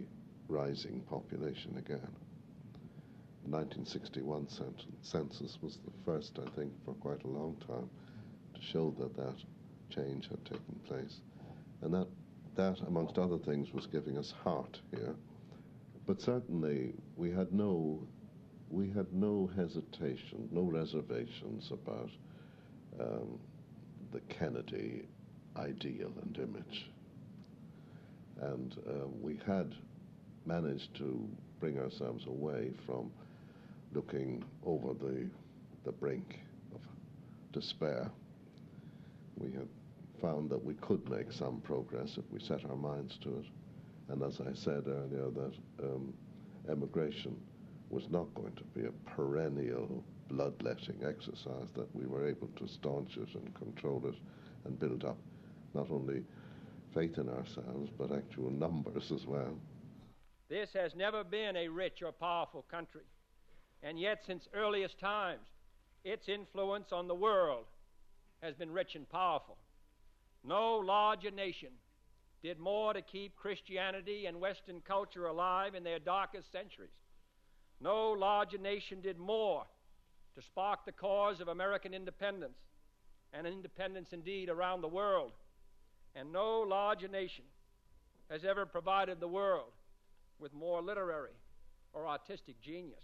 rising 0.47 1.01
population 1.01 1.77
again. 1.77 2.15
The 3.43 3.51
1961 3.51 4.47
census 5.01 5.57
was 5.61 5.77
the 5.77 5.91
first, 6.03 6.39
I 6.39 6.49
think, 6.55 6.73
for 6.83 6.93
quite 6.95 7.23
a 7.23 7.27
long 7.27 7.55
time 7.67 7.89
to 8.53 8.61
show 8.61 8.95
that 8.99 9.15
that 9.17 9.35
change 9.89 10.27
had 10.29 10.43
taken 10.45 10.79
place. 10.87 11.19
And 11.81 11.93
that, 11.93 12.07
that, 12.55 12.79
amongst 12.87 13.17
other 13.17 13.37
things, 13.37 13.73
was 13.73 13.87
giving 13.87 14.17
us 14.17 14.33
heart 14.43 14.79
here. 14.91 15.15
But 16.05 16.21
certainly 16.21 16.93
we 17.15 17.31
had 17.31 17.51
no, 17.51 17.99
we 18.69 18.89
had 18.89 19.11
no 19.11 19.49
hesitation, 19.55 20.47
no 20.51 20.63
reservations 20.63 21.71
about 21.71 22.09
um, 22.99 23.39
the 24.11 24.19
Kennedy 24.29 25.07
ideal 25.57 26.11
and 26.21 26.37
image. 26.37 26.89
And 28.41 28.75
uh, 28.87 29.07
we 29.21 29.39
had 29.45 29.73
managed 30.45 30.95
to 30.95 31.27
bring 31.59 31.79
ourselves 31.79 32.25
away 32.27 32.71
from 32.85 33.11
looking 33.93 34.43
over 34.65 34.93
the, 34.93 35.27
the 35.85 35.91
brink 35.91 36.39
of 36.73 36.81
despair. 37.53 38.11
We 39.37 39.51
had 39.51 39.67
found 40.25 40.49
that 40.49 40.63
we 40.63 40.73
could 40.75 41.07
make 41.09 41.31
some 41.31 41.61
progress 41.61 42.17
if 42.17 42.23
we 42.31 42.39
set 42.39 42.65
our 42.65 42.75
minds 42.75 43.17
to 43.21 43.29
it. 43.37 43.45
And 44.09 44.23
as 44.23 44.41
I 44.41 44.53
said 44.53 44.87
earlier, 44.87 45.29
that 45.29 45.53
um, 45.83 46.13
emigration 46.69 47.35
was 47.89 48.09
not 48.09 48.33
going 48.33 48.53
to 48.53 48.63
be 48.63 48.87
a 48.87 48.91
perennial 49.15 50.03
bloodletting 50.29 51.03
exercise, 51.07 51.69
that 51.75 51.95
we 51.95 52.07
were 52.07 52.27
able 52.27 52.47
to 52.55 52.67
staunch 52.67 53.17
it 53.17 53.29
and 53.35 53.53
control 53.53 54.01
it 54.07 54.15
and 54.65 54.79
build 54.79 55.03
up 55.05 55.17
not 55.75 55.91
only 55.91 56.23
faith 56.93 57.17
in 57.19 57.29
ourselves, 57.29 57.91
but 57.97 58.11
actual 58.11 58.49
numbers 58.49 59.11
as 59.11 59.27
well. 59.27 59.55
This 60.49 60.69
has 60.73 60.95
never 60.95 61.23
been 61.23 61.55
a 61.55 61.67
rich 61.67 62.01
or 62.03 62.11
powerful 62.11 62.65
country. 62.71 63.05
And 63.83 63.99
yet, 63.99 64.23
since 64.25 64.47
earliest 64.55 64.99
times, 64.99 65.45
its 66.03 66.27
influence 66.29 66.91
on 66.91 67.07
the 67.07 67.15
world 67.15 67.65
has 68.41 68.55
been 68.55 68.71
rich 68.71 68.95
and 68.95 69.07
powerful. 69.07 69.57
No 70.47 70.77
larger 70.77 71.31
nation 71.31 71.69
did 72.43 72.59
more 72.59 72.93
to 72.93 73.01
keep 73.01 73.35
Christianity 73.35 74.27
and 74.27 74.39
Western 74.39 74.81
culture 74.81 75.25
alive 75.25 75.73
in 75.73 75.83
their 75.83 75.99
darkest 75.99 76.51
centuries. 76.51 76.89
No 77.81 78.11
larger 78.11 78.57
nation 78.57 79.01
did 79.01 79.17
more 79.17 79.65
to 80.35 80.41
spark 80.41 80.85
the 80.85 80.91
cause 80.91 81.39
of 81.39 81.47
American 81.47 81.93
independence, 81.93 82.57
and 83.33 83.47
independence 83.47 84.09
indeed 84.11 84.49
around 84.49 84.81
the 84.81 84.87
world. 84.87 85.31
And 86.15 86.31
no 86.31 86.61
larger 86.61 87.07
nation 87.07 87.45
has 88.29 88.45
ever 88.45 88.65
provided 88.65 89.19
the 89.19 89.27
world 89.27 89.71
with 90.39 90.53
more 90.53 90.81
literary 90.81 91.35
or 91.93 92.07
artistic 92.07 92.61
genius. 92.61 93.03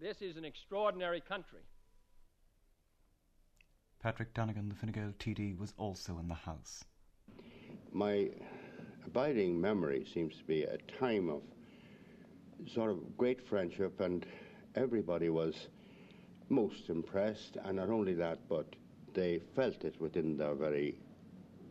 This 0.00 0.22
is 0.22 0.36
an 0.36 0.44
extraordinary 0.44 1.20
country. 1.20 1.62
Patrick 4.00 4.32
Donegan, 4.32 4.68
the 4.68 4.76
Fine 4.76 4.92
Gael 4.92 5.12
TD, 5.18 5.58
was 5.58 5.74
also 5.76 6.18
in 6.18 6.28
the 6.28 6.34
House. 6.34 6.84
My 7.92 8.30
abiding 9.04 9.60
memory 9.60 10.06
seems 10.14 10.36
to 10.36 10.44
be 10.44 10.62
a 10.62 10.78
time 11.00 11.28
of 11.28 11.42
sort 12.72 12.90
of 12.92 13.16
great 13.16 13.44
friendship 13.48 13.98
and 14.00 14.24
everybody 14.76 15.30
was 15.30 15.66
most 16.48 16.90
impressed, 16.90 17.56
and 17.64 17.76
not 17.76 17.90
only 17.90 18.14
that, 18.14 18.38
but 18.48 18.66
they 19.14 19.40
felt 19.56 19.84
it 19.84 20.00
within 20.00 20.36
their 20.36 20.54
very 20.54 21.00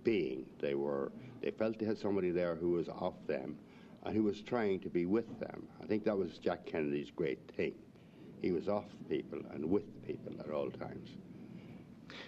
being. 0.03 0.45
They 0.59 0.75
were 0.75 1.13
they 1.41 1.51
felt 1.51 1.79
they 1.79 1.85
had 1.85 1.97
somebody 1.97 2.31
there 2.31 2.55
who 2.55 2.71
was 2.71 2.89
of 2.89 3.15
them 3.25 3.57
and 4.03 4.13
who 4.13 4.23
was 4.23 4.41
trying 4.41 4.81
to 4.81 4.89
be 4.89 5.05
with 5.05 5.39
them. 5.39 5.67
I 5.81 5.85
think 5.85 6.03
that 6.03 6.17
was 6.17 6.39
Jack 6.39 6.65
Kennedy's 6.65 7.09
great 7.09 7.39
thing. 7.55 7.75
He 8.41 8.51
was 8.51 8.67
off 8.67 8.85
the 8.99 9.17
people 9.17 9.39
and 9.53 9.69
with 9.69 9.85
the 9.93 10.13
people 10.13 10.33
at 10.41 10.51
all 10.51 10.69
times. 10.69 11.09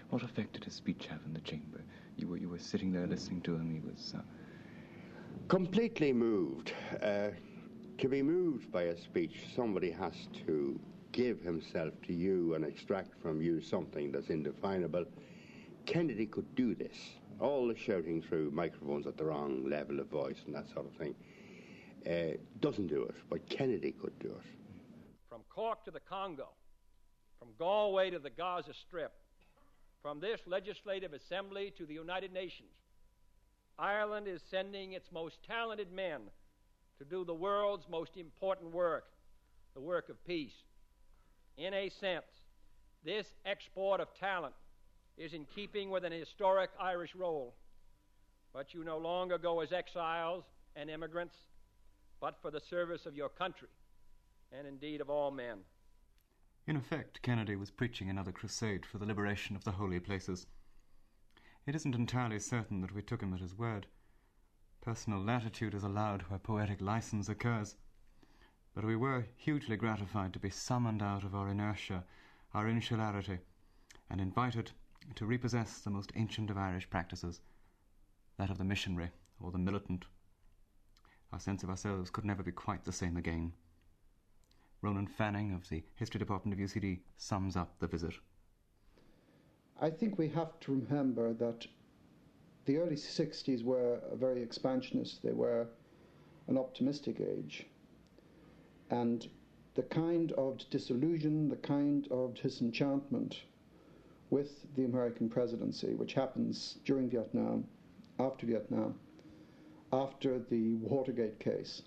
What 0.10 0.24
effect 0.24 0.54
did 0.54 0.64
his 0.64 0.74
speech 0.74 1.08
have 1.10 1.20
in 1.26 1.34
the 1.34 1.42
chamber? 1.42 1.82
You 2.18 2.28
were 2.28 2.38
you 2.38 2.50
were 2.50 2.60
sitting 2.60 2.92
there 2.92 3.08
listening 3.08 3.42
to 3.42 3.56
him. 3.56 3.74
He 3.74 3.80
was 3.80 4.14
uh... 4.16 4.22
completely 5.48 6.14
moved. 6.14 6.74
Uh, 7.02 7.30
to 7.98 8.08
be 8.08 8.22
moved 8.22 8.72
by 8.72 8.84
a 8.84 8.98
speech, 8.98 9.42
somebody 9.56 9.92
has 9.92 10.14
to 10.46 10.80
give 11.12 11.42
himself 11.42 11.94
to 12.08 12.14
you 12.14 12.54
and 12.54 12.64
extract 12.64 13.20
from 13.22 13.42
you 13.42 13.62
something 13.62 14.12
that's 14.12 14.30
indefinable. 14.30 15.06
Kennedy 15.86 16.26
could 16.26 16.56
do 16.56 16.76
this. 16.76 16.98
All 17.40 17.68
the 17.68 17.76
shouting 17.76 18.22
through 18.22 18.52
microphones 18.52 19.08
at 19.08 19.18
the 19.18 19.26
wrong 19.26 19.68
level 19.68 20.00
of 20.00 20.08
voice 20.08 20.38
and 20.46 20.56
that 20.56 20.70
sort 20.70 20.86
of 20.86 20.94
thing 20.94 21.16
uh, 22.08 22.38
doesn't 22.60 22.88
do 22.88 23.04
it, 23.04 23.16
but 23.30 23.48
Kennedy 23.50 23.92
could 23.92 24.18
do 24.20 24.28
it. 24.30 24.46
From 25.30 25.42
Cork 25.50 25.84
to 25.86 25.92
the 25.92 26.00
Congo, 26.00 26.50
from 27.38 27.50
Galway 27.58 28.10
to 28.12 28.20
the 28.20 28.30
Gaza 28.30 28.74
Strip, 28.74 29.14
from 30.02 30.20
this 30.20 30.40
legislative 30.46 31.14
assembly 31.14 31.74
to 31.78 31.86
the 31.86 31.94
United 31.94 32.34
Nations, 32.34 32.70
Ireland 33.78 34.28
is 34.28 34.42
sending 34.50 34.94
its 34.94 35.12
most 35.12 35.38
talented 35.48 35.92
men 35.92 36.22
to 36.98 37.06
do 37.06 37.24
the 37.24 37.34
world's 37.34 37.88
most 37.90 38.18
important 38.18 38.74
work, 38.74 39.06
the 39.74 39.82
work 39.82 40.10
of 40.10 40.24
peace. 40.26 40.64
In 41.58 41.74
a 41.74 41.90
sense, 41.90 42.26
this 43.04 43.26
export 43.46 44.02
of 44.02 44.08
talent 44.20 44.54
is 45.18 45.34
in 45.34 45.46
keeping 45.56 45.90
with 45.90 46.04
an 46.04 46.12
historic 46.12 46.70
Irish 46.80 47.16
role. 47.16 47.56
But 48.54 48.74
you 48.74 48.84
no 48.84 48.98
longer 48.98 49.38
go 49.38 49.62
as 49.62 49.72
exiles 49.72 50.44
and 50.76 50.90
immigrants, 50.90 51.36
but 52.20 52.36
for 52.42 52.52
the 52.52 52.62
service 52.70 53.06
of 53.06 53.16
your 53.16 53.30
country, 53.30 53.70
and 54.58 54.68
indeed 54.68 55.02
of 55.02 55.10
all 55.10 55.32
men. 55.32 55.60
In 56.70 56.76
effect, 56.76 57.24
Kennedy 57.24 57.56
was 57.56 57.72
preaching 57.72 58.12
another 58.12 58.32
crusade 58.32 58.86
for 58.86 59.00
the 59.00 59.06
liberation 59.08 59.56
of 59.56 59.64
the 59.64 59.72
holy 59.72 60.00
places. 60.00 60.46
It 61.66 61.74
isn't 61.74 61.96
entirely 61.96 62.38
certain 62.38 62.82
that 62.82 62.92
we 62.92 63.02
took 63.02 63.24
him 63.24 63.34
at 63.34 63.40
his 63.40 63.56
word. 63.56 63.88
Personal 64.80 65.20
latitude 65.20 65.74
is 65.74 65.82
allowed 65.82 66.22
where 66.30 66.38
poetic 66.38 66.80
license 66.80 67.28
occurs. 67.28 67.76
But 68.76 68.86
we 68.86 68.96
were 68.96 69.26
hugely 69.36 69.78
gratified 69.78 70.32
to 70.34 70.40
be 70.40 70.52
summoned 70.52 71.02
out 71.02 71.24
of 71.24 71.34
our 71.34 71.50
inertia, 71.50 72.04
our 72.54 72.70
insularity, 72.70 73.40
and 74.08 74.22
invited 74.22 74.70
to 75.16 75.26
repossess 75.26 75.80
the 75.80 75.90
most 75.90 76.12
ancient 76.14 76.52
of 76.52 76.58
Irish 76.60 76.88
practices, 76.88 77.42
that 78.38 78.52
of 78.52 78.60
the 78.60 78.64
missionary 78.64 79.10
or 79.40 79.52
the 79.52 79.58
militant. 79.58 80.06
Our 81.34 81.40
sense 81.40 81.64
of 81.64 81.72
ourselves 81.72 82.12
could 82.12 82.26
never 82.26 82.44
be 82.44 82.52
quite 82.52 82.86
the 82.86 82.92
same 82.92 83.18
again. 83.18 83.54
Ronan 84.82 85.08
Fanning 85.08 85.54
of 85.54 85.68
the 85.68 85.84
History 85.96 86.20
Department 86.20 86.58
of 86.58 86.66
UCD 86.66 87.00
sums 87.18 87.58
up 87.58 87.78
the 87.80 87.88
visit. 87.88 88.14
I 89.82 89.90
think 89.90 90.18
we 90.18 90.30
have 90.30 90.58
to 90.62 90.72
remember 90.72 91.34
that 91.34 91.68
the 92.66 92.78
early 92.78 92.96
60s 92.96 93.64
were 93.64 94.00
a 94.12 94.16
very 94.16 94.42
expansionist, 94.42 95.22
they 95.22 95.34
were 95.34 95.68
an 96.48 96.58
optimistic 96.58 97.20
age. 97.20 97.66
And 98.90 99.28
the 99.76 99.84
kind 99.84 100.32
of 100.34 100.60
disillusion, 100.70 101.50
the 101.50 101.58
kind 101.58 102.08
of 102.10 102.36
disenchantment 102.36 103.44
with 104.30 104.66
the 104.76 104.86
American 104.86 105.30
presidency, 105.30 105.94
which 105.96 106.14
happens 106.14 106.78
during 106.86 107.10
Vietnam, 107.10 107.66
after 108.20 108.46
Vietnam, 108.46 108.96
after 109.92 110.40
the 110.40 110.76
Watergate 110.76 111.40
case, 111.40 111.82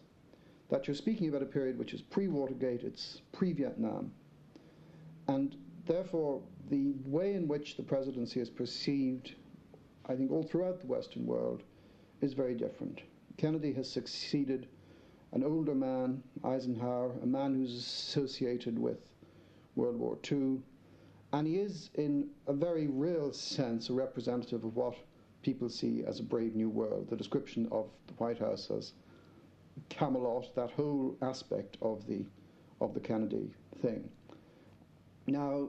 that 0.73 0.87
you're 0.87 0.97
speaking 0.97 1.29
about 1.29 1.43
a 1.43 1.47
period 1.47 1.79
which 1.79 1.93
is 1.93 2.01
pre 2.01 2.29
Watergate, 2.29 2.83
it's 2.83 3.21
pre 3.31 3.53
Vietnam. 3.53 4.11
And 5.29 5.55
therefore, 5.85 6.41
the 6.71 6.95
way 7.05 7.35
in 7.35 7.47
which 7.47 7.77
the 7.77 7.83
presidency 7.83 8.41
is 8.41 8.49
perceived, 8.49 9.35
I 10.07 10.17
think, 10.17 10.33
all 10.33 10.43
throughout 10.43 10.81
the 10.81 10.87
Western 10.87 11.27
world, 11.27 11.63
is 12.23 12.33
very 12.33 12.55
different. 12.55 13.03
Kennedy 13.37 13.75
has 13.75 13.87
succeeded 13.87 14.67
an 15.33 15.45
older 15.45 15.75
man, 15.75 16.23
Eisenhower, 16.43 17.13
a 17.23 17.27
man 17.27 17.55
who's 17.55 17.75
associated 17.75 18.79
with 18.79 18.97
World 19.77 19.97
War 19.97 20.17
II, 20.31 20.59
and 21.35 21.47
he 21.47 21.57
is, 21.57 21.91
in 21.97 22.31
a 22.47 22.55
very 22.55 22.87
real 22.87 23.31
sense, 23.35 23.91
a 23.91 23.93
representative 23.93 24.65
of 24.65 24.75
what 24.75 24.97
people 25.43 25.69
see 25.69 26.03
as 26.07 26.19
a 26.19 26.23
brave 26.23 26.55
new 26.55 26.71
world. 26.71 27.11
The 27.11 27.17
description 27.17 27.69
of 27.71 27.91
the 28.07 28.15
White 28.15 28.39
House 28.39 28.71
as 28.71 28.95
Camelot, 29.89 30.55
that 30.55 30.71
whole 30.71 31.17
aspect 31.23 31.77
of 31.83 32.07
the 32.07 32.25
of 32.81 32.95
the 32.95 33.01
Kennedy 33.01 33.51
thing. 33.81 34.09
Now, 35.27 35.69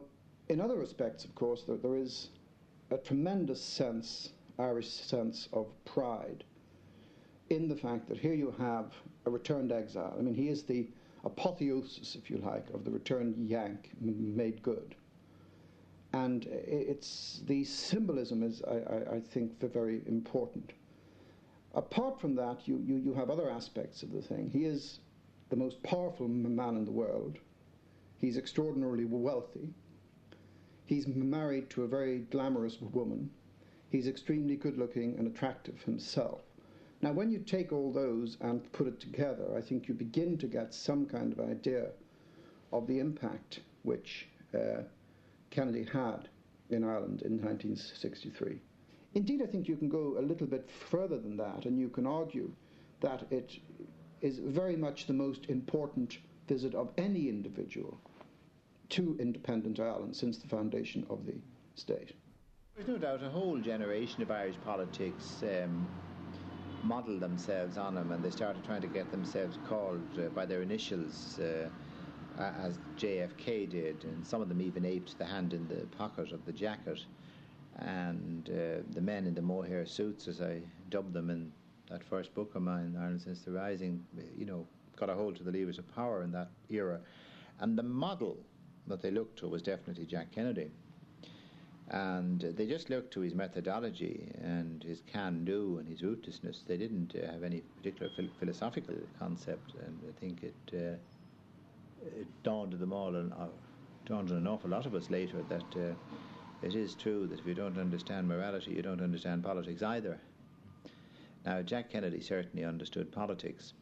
in 0.49 0.59
other 0.59 0.75
respects, 0.75 1.25
of 1.25 1.35
course, 1.35 1.63
there, 1.63 1.77
there 1.77 1.95
is 1.95 2.29
a 2.89 2.97
tremendous 2.97 3.61
sense, 3.61 4.31
Irish 4.57 4.89
sense 4.89 5.47
of 5.53 5.67
pride 5.85 6.43
in 7.49 7.67
the 7.67 7.75
fact 7.75 8.07
that 8.09 8.17
here 8.17 8.33
you 8.33 8.53
have 8.57 8.93
a 9.25 9.29
returned 9.29 9.71
exile. 9.71 10.15
I 10.17 10.21
mean, 10.21 10.33
he 10.33 10.49
is 10.49 10.63
the 10.63 10.89
apotheosis, 11.23 12.15
if 12.15 12.29
you 12.29 12.37
like, 12.37 12.69
of 12.73 12.83
the 12.83 12.91
returned 12.91 13.37
Yank 13.47 13.91
made 14.01 14.61
good. 14.63 14.95
And 16.13 16.45
it's 16.45 17.41
the 17.47 17.63
symbolism 17.63 18.43
is, 18.43 18.61
I, 18.63 18.75
I, 18.75 19.15
I 19.15 19.19
think, 19.19 19.59
very 19.59 20.01
important. 20.07 20.73
Apart 21.73 22.21
from 22.21 22.35
that, 22.35 22.67
you, 22.67 22.77
you, 22.85 22.97
you 22.97 23.13
have 23.13 23.29
other 23.29 23.49
aspects 23.49 24.03
of 24.03 24.11
the 24.11 24.21
thing. 24.21 24.49
He 24.49 24.65
is 24.65 24.99
the 25.49 25.55
most 25.55 25.81
powerful 25.83 26.27
man 26.27 26.75
in 26.75 26.85
the 26.85 26.91
world. 26.91 27.37
He's 28.17 28.37
extraordinarily 28.37 29.05
wealthy. 29.05 29.73
He's 30.85 31.07
married 31.07 31.69
to 31.71 31.83
a 31.83 31.87
very 31.87 32.19
glamorous 32.19 32.79
woman. 32.79 33.31
He's 33.89 34.07
extremely 34.07 34.55
good 34.55 34.77
looking 34.77 35.17
and 35.17 35.27
attractive 35.27 35.81
himself. 35.81 36.41
Now, 37.01 37.11
when 37.11 37.31
you 37.31 37.39
take 37.39 37.73
all 37.73 37.91
those 37.91 38.37
and 38.39 38.71
put 38.71 38.87
it 38.87 38.99
together, 38.99 39.55
I 39.57 39.61
think 39.61 39.87
you 39.87 39.93
begin 39.93 40.37
to 40.37 40.47
get 40.47 40.73
some 40.73 41.05
kind 41.05 41.33
of 41.33 41.39
idea 41.39 41.89
of 42.71 42.87
the 42.87 42.99
impact 42.99 43.59
which 43.81 44.27
uh, 44.53 44.83
Kennedy 45.49 45.83
had 45.83 46.29
in 46.69 46.83
Ireland 46.83 47.23
in 47.23 47.33
1963. 47.33 48.61
Indeed, 49.15 49.41
I 49.41 49.45
think 49.45 49.67
you 49.67 49.75
can 49.75 49.89
go 49.89 50.15
a 50.17 50.21
little 50.21 50.47
bit 50.47 50.69
further 50.69 51.19
than 51.19 51.37
that, 51.37 51.65
and 51.65 51.79
you 51.79 51.89
can 51.89 52.07
argue 52.07 52.51
that 53.01 53.25
it 53.29 53.59
is 54.21 54.39
very 54.39 54.75
much 54.75 55.05
the 55.05 55.13
most 55.13 55.45
important 55.49 56.17
visit 56.47 56.73
of 56.73 56.89
any 56.97 57.29
individual 57.29 57.99
to 58.89 59.17
independent 59.19 59.79
Ireland 59.79 60.15
since 60.15 60.37
the 60.37 60.47
foundation 60.47 61.05
of 61.09 61.25
the 61.25 61.35
state. 61.75 62.13
There's 62.75 62.87
no 62.87 62.97
doubt 62.97 63.23
a 63.23 63.29
whole 63.29 63.57
generation 63.59 64.23
of 64.23 64.31
Irish 64.31 64.55
politics 64.65 65.43
um, 65.43 65.87
modelled 66.83 67.21
themselves 67.21 67.77
on 67.77 67.97
him 67.97 68.11
and 68.11 68.23
they 68.23 68.29
started 68.29 68.63
trying 68.63 68.81
to 68.81 68.87
get 68.87 69.11
themselves 69.11 69.57
called 69.67 70.01
uh, 70.17 70.29
by 70.29 70.45
their 70.45 70.61
initials 70.61 71.39
uh, 71.39 71.69
as 72.39 72.79
JFK 72.97 73.69
did, 73.69 74.03
and 74.05 74.25
some 74.25 74.41
of 74.41 74.49
them 74.49 74.61
even 74.61 74.85
aped 74.85 75.17
the 75.17 75.25
hand 75.25 75.53
in 75.53 75.67
the 75.67 75.85
pocket 75.97 76.31
of 76.31 76.43
the 76.45 76.51
jacket. 76.51 76.99
And 77.79 78.49
uh, 78.49 78.83
the 78.91 79.01
men 79.01 79.25
in 79.25 79.33
the 79.33 79.41
mohair 79.41 79.85
suits, 79.85 80.27
as 80.27 80.41
I 80.41 80.61
dubbed 80.89 81.13
them 81.13 81.29
in 81.29 81.51
that 81.89 82.03
first 82.03 82.33
book 82.33 82.55
of 82.55 82.61
mine, 82.61 82.95
Ireland 82.97 83.21
Since 83.21 83.41
the 83.41 83.51
Rising, 83.51 84.05
you 84.37 84.45
know, 84.45 84.65
got 84.95 85.09
a 85.09 85.13
hold 85.13 85.35
to 85.37 85.43
the 85.43 85.51
levers 85.51 85.79
of 85.79 85.95
power 85.95 86.23
in 86.23 86.31
that 86.31 86.49
era. 86.69 86.99
And 87.59 87.77
the 87.77 87.83
model 87.83 88.37
that 88.87 89.01
they 89.01 89.11
looked 89.11 89.39
to 89.39 89.47
was 89.47 89.61
definitely 89.61 90.05
Jack 90.05 90.31
Kennedy. 90.31 90.69
And 91.89 92.41
they 92.41 92.65
just 92.65 92.89
looked 92.89 93.11
to 93.13 93.19
his 93.19 93.33
methodology 93.35 94.31
and 94.41 94.81
his 94.83 95.01
can 95.11 95.43
do 95.43 95.77
and 95.79 95.87
his 95.87 96.01
rootlessness. 96.01 96.65
They 96.65 96.77
didn't 96.77 97.13
uh, 97.15 97.31
have 97.31 97.43
any 97.43 97.61
particular 97.77 98.09
philosophical 98.39 98.95
concept, 99.19 99.73
and 99.85 99.99
I 100.07 100.19
think 100.19 100.43
it, 100.43 100.55
uh, 100.73 100.95
it 102.05 102.27
dawned 102.43 102.73
on 102.73 102.79
them 102.79 102.93
all, 102.93 103.15
and 103.15 103.33
uh, 103.33 103.47
dawned 104.05 104.31
on 104.31 104.37
an 104.37 104.47
awful 104.47 104.69
lot 104.69 104.85
of 104.85 104.95
us 104.95 105.09
later 105.09 105.43
that 105.49 105.75
uh, 105.75 105.93
it 106.63 106.75
is 106.75 106.95
true 106.95 107.27
that 107.27 107.39
if 107.39 107.45
you 107.45 107.53
don't 107.53 107.77
understand 107.77 108.27
morality, 108.27 108.71
you 108.71 108.81
don't 108.81 109.01
understand 109.01 109.43
politics 109.43 109.83
either. 109.83 110.19
Now, 111.45 111.61
Jack 111.61 111.89
Kennedy 111.89 112.21
certainly 112.21 112.63
understood 112.63 113.11
politics. 113.11 113.73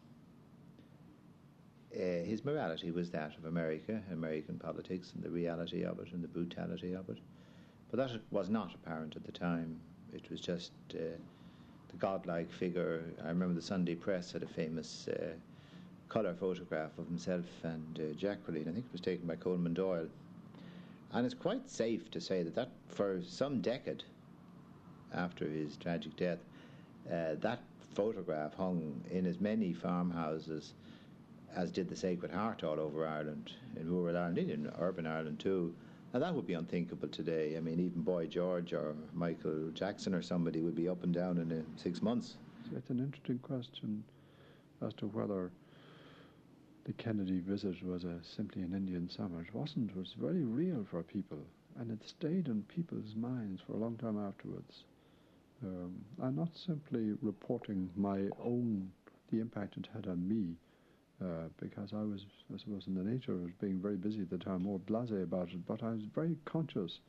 Uh, 1.94 2.24
his 2.24 2.44
morality 2.44 2.90
was 2.90 3.12
that 3.12 3.38
of 3.38 3.46
America, 3.46 4.02
American 4.12 4.58
politics, 4.58 5.12
and 5.14 5.24
the 5.24 5.30
reality 5.30 5.84
of 5.84 6.00
it 6.00 6.12
and 6.14 6.24
the 6.24 6.28
brutality 6.28 6.94
of 6.94 7.10
it. 7.10 7.18
But 7.92 7.98
that 7.98 8.22
was 8.32 8.50
not 8.50 8.74
apparent 8.74 9.16
at 9.16 9.26
the 9.26 9.32
time. 9.32 9.80
It 10.14 10.30
was 10.32 10.40
just 10.40 10.72
uh, 10.94 11.18
the 11.90 11.98
godlike 12.00 12.52
figure. 12.52 13.04
I 13.24 13.28
remember 13.28 13.54
the 13.54 13.62
Sunday 13.62 13.96
Press 13.96 14.32
had 14.32 14.44
a 14.44 14.48
famous 14.48 15.08
uh, 15.10 15.34
colour 16.10 16.34
photograph 16.34 16.98
of 16.98 17.08
himself 17.08 17.46
and 17.64 18.00
uh, 18.00 18.14
Jacqueline. 18.18 18.68
I 18.68 18.72
think 18.72 18.86
it 18.86 18.92
was 18.92 19.02
taken 19.02 19.28
by 19.28 19.36
Colman 19.36 19.74
Doyle. 19.74 20.08
And 21.14 21.26
it's 21.26 21.36
quite 21.36 21.70
safe 21.70 22.09
to 22.12 22.22
say 22.22 22.43
that, 22.43 22.55
that 22.55 22.70
for 22.88 23.22
some 23.22 23.62
decade 23.62 24.03
after 25.14 25.45
his 25.45 25.76
tragic 25.78 26.16
death, 26.16 26.39
uh, 27.12 27.36
that 27.39 27.59
photograph 27.93 28.53
hung 28.53 29.03
in 29.12 29.26
as 29.26 29.41
many 29.41 29.74
farmhouses 29.74 30.74
as 31.55 31.72
did 31.72 31.89
the 31.89 31.95
Sacred 31.95 32.32
Heart 32.32 32.64
all 32.64 32.80
over 32.80 33.05
Ireland, 33.05 33.51
in 33.76 33.89
rural 33.89 34.18
Ireland, 34.18 34.38
in 34.38 34.72
urban 34.80 35.05
Ireland 35.05 35.39
too. 35.39 35.74
Now 36.14 36.20
that 36.20 36.34
would 36.34 36.47
be 36.47 36.53
unthinkable 36.53 37.07
today. 37.07 37.57
I 37.57 37.59
mean, 37.59 37.80
even 37.80 38.01
Boy 38.01 38.28
George 38.28 38.74
or 38.74 38.95
Michael 39.14 39.70
Jackson 39.74 40.14
or 40.14 40.22
somebody 40.22 40.62
would 40.62 40.76
be 40.76 40.88
up 40.88 41.03
and 41.03 41.14
down 41.14 41.38
in 41.38 41.51
uh, 41.51 41.62
six 41.76 42.01
months. 42.01 42.36
It's 42.76 42.89
an 42.89 42.99
interesting 42.99 43.39
question 43.39 44.03
as 44.82 44.93
to 44.95 45.07
whether 45.07 45.51
the 46.86 46.94
Kennedy 46.94 47.40
visit 47.40 47.84
was 47.84 48.04
a, 48.04 48.20
simply 48.24 48.64
an 48.64 48.74
Indian 48.74 49.10
summer. 49.10 49.42
It 49.42 49.54
wasn't. 49.54 49.92
It 49.92 49.96
was 49.96 50.14
very 50.20 50.44
real 50.44 50.86
for 50.90 51.04
people, 51.04 51.38
and 51.80 51.92
it 51.92 52.08
stayed 52.08 52.48
in 52.48 52.64
people's 52.64 53.16
minds 53.16 53.62
for 53.62 53.74
a 53.74 53.78
long 53.78 53.98
time 53.98 54.18
afterwards. 54.18 54.84
Um, 55.64 55.94
I'm 56.22 56.36
not 56.36 56.50
simply 56.56 57.14
reporting 57.22 57.90
my 57.96 58.30
own, 58.44 58.92
the 59.32 59.40
impact 59.40 59.78
it 59.78 59.88
had 59.94 60.08
on 60.08 60.28
me, 60.28 60.56
uh, 61.24 61.50
because 61.60 61.94
I 61.94 62.02
was, 62.02 62.26
I 62.52 62.58
suppose, 62.58 62.88
in 62.88 62.96
the 62.96 63.04
nature 63.04 63.34
of 63.34 63.60
being 63.60 63.80
very 63.80 63.96
busy 63.98 64.22
at 64.22 64.32
the 64.32 64.40
time, 64.40 64.64
more 64.64 64.80
blasé 64.80 65.22
about 65.22 65.50
it, 65.50 65.66
but 65.68 65.84
I 65.84 65.92
was 65.92 66.02
very 66.16 66.36
conscious 66.46 67.00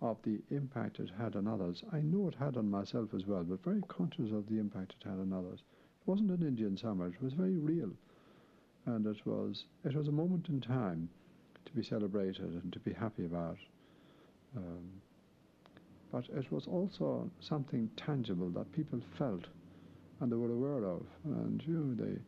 of 0.00 0.18
the 0.22 0.40
impact 0.50 1.00
it 1.00 1.10
had 1.18 1.34
on 1.34 1.48
others. 1.48 1.82
I 1.92 2.00
know 2.00 2.28
it 2.28 2.34
had 2.36 2.56
on 2.56 2.70
myself 2.70 3.08
as 3.12 3.26
well, 3.26 3.42
but 3.42 3.64
very 3.64 3.82
conscious 3.88 4.30
of 4.30 4.48
the 4.48 4.58
impact 4.58 4.94
it 5.00 5.08
had 5.08 5.18
on 5.18 5.32
others. 5.32 5.60
It 5.60 6.06
wasn't 6.06 6.30
an 6.30 6.46
Indian 6.46 6.76
summer, 6.76 7.08
it 7.08 7.20
was 7.20 7.32
very 7.32 7.56
real. 7.56 7.90
And 8.86 9.06
it 9.06 9.24
was, 9.24 9.64
it 9.84 9.94
was 9.94 10.08
a 10.08 10.12
moment 10.12 10.48
in 10.48 10.60
time 10.60 11.08
to 11.64 11.72
be 11.72 11.82
celebrated 11.82 12.60
and 12.62 12.72
to 12.72 12.78
be 12.80 12.92
happy 12.92 13.24
about. 13.24 13.56
Um, 14.56 14.90
but 16.12 16.24
it 16.36 16.50
was 16.52 16.66
also 16.66 17.30
something 17.40 17.90
tangible 17.96 18.50
that 18.50 18.70
people 18.72 19.00
felt 19.18 19.46
and 20.20 20.30
they 20.30 20.36
were 20.36 20.52
aware 20.52 20.84
of. 20.84 21.02
And 21.24 21.62
you 21.66 21.74
know, 21.74 22.04
they 22.04 22.18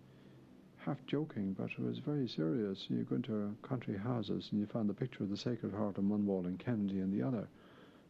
half 0.86 0.98
joking, 1.06 1.54
but 1.58 1.68
it 1.70 1.80
was 1.80 1.98
very 1.98 2.28
serious. 2.28 2.86
You 2.88 3.02
go 3.02 3.16
into 3.16 3.54
country 3.62 3.98
houses 3.98 4.48
and 4.50 4.60
you 4.60 4.66
find 4.66 4.88
the 4.88 4.94
picture 4.94 5.24
of 5.24 5.30
the 5.30 5.36
Sacred 5.36 5.74
Heart 5.74 5.98
on 5.98 6.08
one 6.08 6.24
wall 6.24 6.46
and 6.46 6.58
Kennedy 6.58 7.02
on 7.02 7.10
the 7.10 7.26
other. 7.26 7.48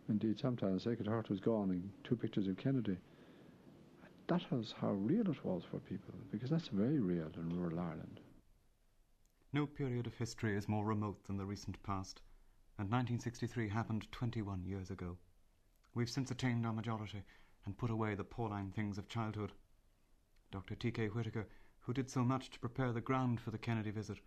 Indeed, 0.08 0.38
sometimes 0.38 0.84
the 0.84 0.90
Sacred 0.90 1.08
Heart 1.08 1.30
was 1.30 1.40
gone 1.40 1.70
and 1.70 1.90
two 2.04 2.16
pictures 2.16 2.46
of 2.48 2.58
Kennedy. 2.58 2.96
That 4.28 4.42
was 4.50 4.74
how 4.78 4.90
real 4.90 5.30
it 5.30 5.44
was 5.44 5.62
for 5.70 5.78
people, 5.78 6.14
because 6.30 6.50
that's 6.50 6.68
very 6.68 7.00
real 7.00 7.30
in 7.36 7.58
rural 7.58 7.78
Ireland. 7.78 8.20
No 9.52 9.64
period 9.64 10.06
of 10.06 10.14
history 10.14 10.56
is 10.56 10.68
more 10.68 10.84
remote 10.84 11.24
than 11.24 11.36
the 11.36 11.46
recent 11.46 11.80
past, 11.82 12.20
and 12.78 12.90
1963 12.90 13.68
happened 13.68 14.10
21 14.10 14.64
years 14.64 14.90
ago. 14.90 15.16
We've 15.94 16.10
since 16.10 16.30
attained 16.30 16.66
our 16.66 16.72
majority 16.72 17.22
and 17.64 17.78
put 17.78 17.90
away 17.90 18.14
the 18.14 18.24
Pauline 18.24 18.72
things 18.72 18.98
of 18.98 19.08
childhood. 19.08 19.52
Dr. 20.50 20.74
T.K. 20.74 21.08
Whitaker, 21.08 21.46
who 21.80 21.92
did 21.92 22.10
so 22.10 22.24
much 22.24 22.50
to 22.50 22.60
prepare 22.60 22.92
the 22.92 23.00
ground 23.00 23.40
for 23.40 23.50
the 23.50 23.58
Kennedy 23.58 23.90
visit, 23.90 24.18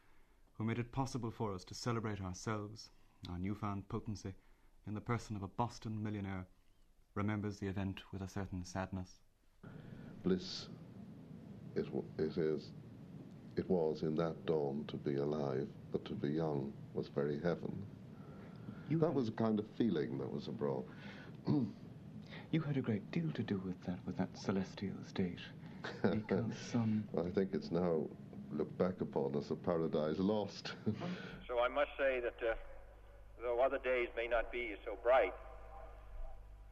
who 0.53 0.63
made 0.63 0.79
it 0.79 0.91
possible 0.91 1.31
for 1.31 1.53
us 1.53 1.65
to 1.65 1.75
celebrate 1.75 2.21
ourselves, 2.21 2.89
our 3.29 3.37
newfound 3.37 3.87
potency, 3.89 4.33
in 4.87 4.93
the 4.93 5.01
person 5.01 5.35
of 5.35 5.43
a 5.43 5.47
Boston 5.47 6.01
millionaire, 6.01 6.47
remembers 7.13 7.59
the 7.59 7.67
event 7.67 8.01
with 8.11 8.21
a 8.21 8.29
certain 8.29 8.63
sadness. 8.63 9.19
Bliss, 10.23 10.69
it, 11.75 11.87
it 12.17 12.37
is 12.37 12.71
it 13.59 13.69
was 13.69 14.03
in 14.03 14.15
that 14.15 14.45
dawn 14.45 14.85
to 14.87 14.95
be 14.95 15.15
alive, 15.15 15.67
but 15.91 16.05
to 16.05 16.13
be 16.13 16.29
young 16.29 16.71
was 16.93 17.09
very 17.09 17.39
heaven. 17.43 17.71
You 18.89 18.97
that 18.99 19.13
was 19.13 19.27
a 19.27 19.33
kind 19.33 19.59
of 19.59 19.65
feeling 19.77 20.17
that 20.17 20.31
was 20.31 20.47
abroad. 20.47 20.85
you 22.51 22.61
had 22.61 22.77
a 22.77 22.81
great 22.81 23.11
deal 23.11 23.29
to 23.33 23.43
do 23.43 23.61
with 23.65 23.75
that, 23.85 23.99
with 24.05 24.17
that 24.17 24.29
celestial 24.37 24.95
state. 25.05 25.39
Because, 26.01 26.55
um... 26.73 27.03
I 27.17 27.29
think 27.31 27.49
it's 27.53 27.69
now 27.69 28.07
looked 28.53 28.77
back 28.77 29.01
upon 29.01 29.35
as 29.35 29.51
a 29.51 29.55
paradise 29.55 30.19
lost. 30.19 30.71
so 31.47 31.59
I 31.59 31.67
must 31.67 31.91
say 31.97 32.21
that 32.21 32.39
uh, 32.41 32.55
though 33.43 33.59
other 33.59 33.79
days 33.83 34.07
may 34.15 34.27
not 34.27 34.53
be 34.53 34.73
so 34.85 34.97
bright 35.03 35.33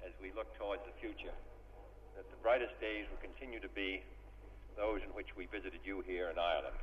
as 0.06 0.14
we 0.22 0.32
look 0.38 0.58
towards 0.58 0.82
the 0.88 0.96
future, 1.02 1.36
that 2.16 2.30
the 2.32 2.38
brightest 2.42 2.80
days 2.80 3.06
will 3.12 3.20
continue 3.20 3.60
to 3.60 3.70
be 3.76 4.02
those 4.78 5.02
in 5.02 5.10
which 5.18 5.36
we 5.36 5.50
visited 5.50 5.82
you 5.84 6.06
here 6.06 6.30
in 6.30 6.38
Ireland. 6.38 6.78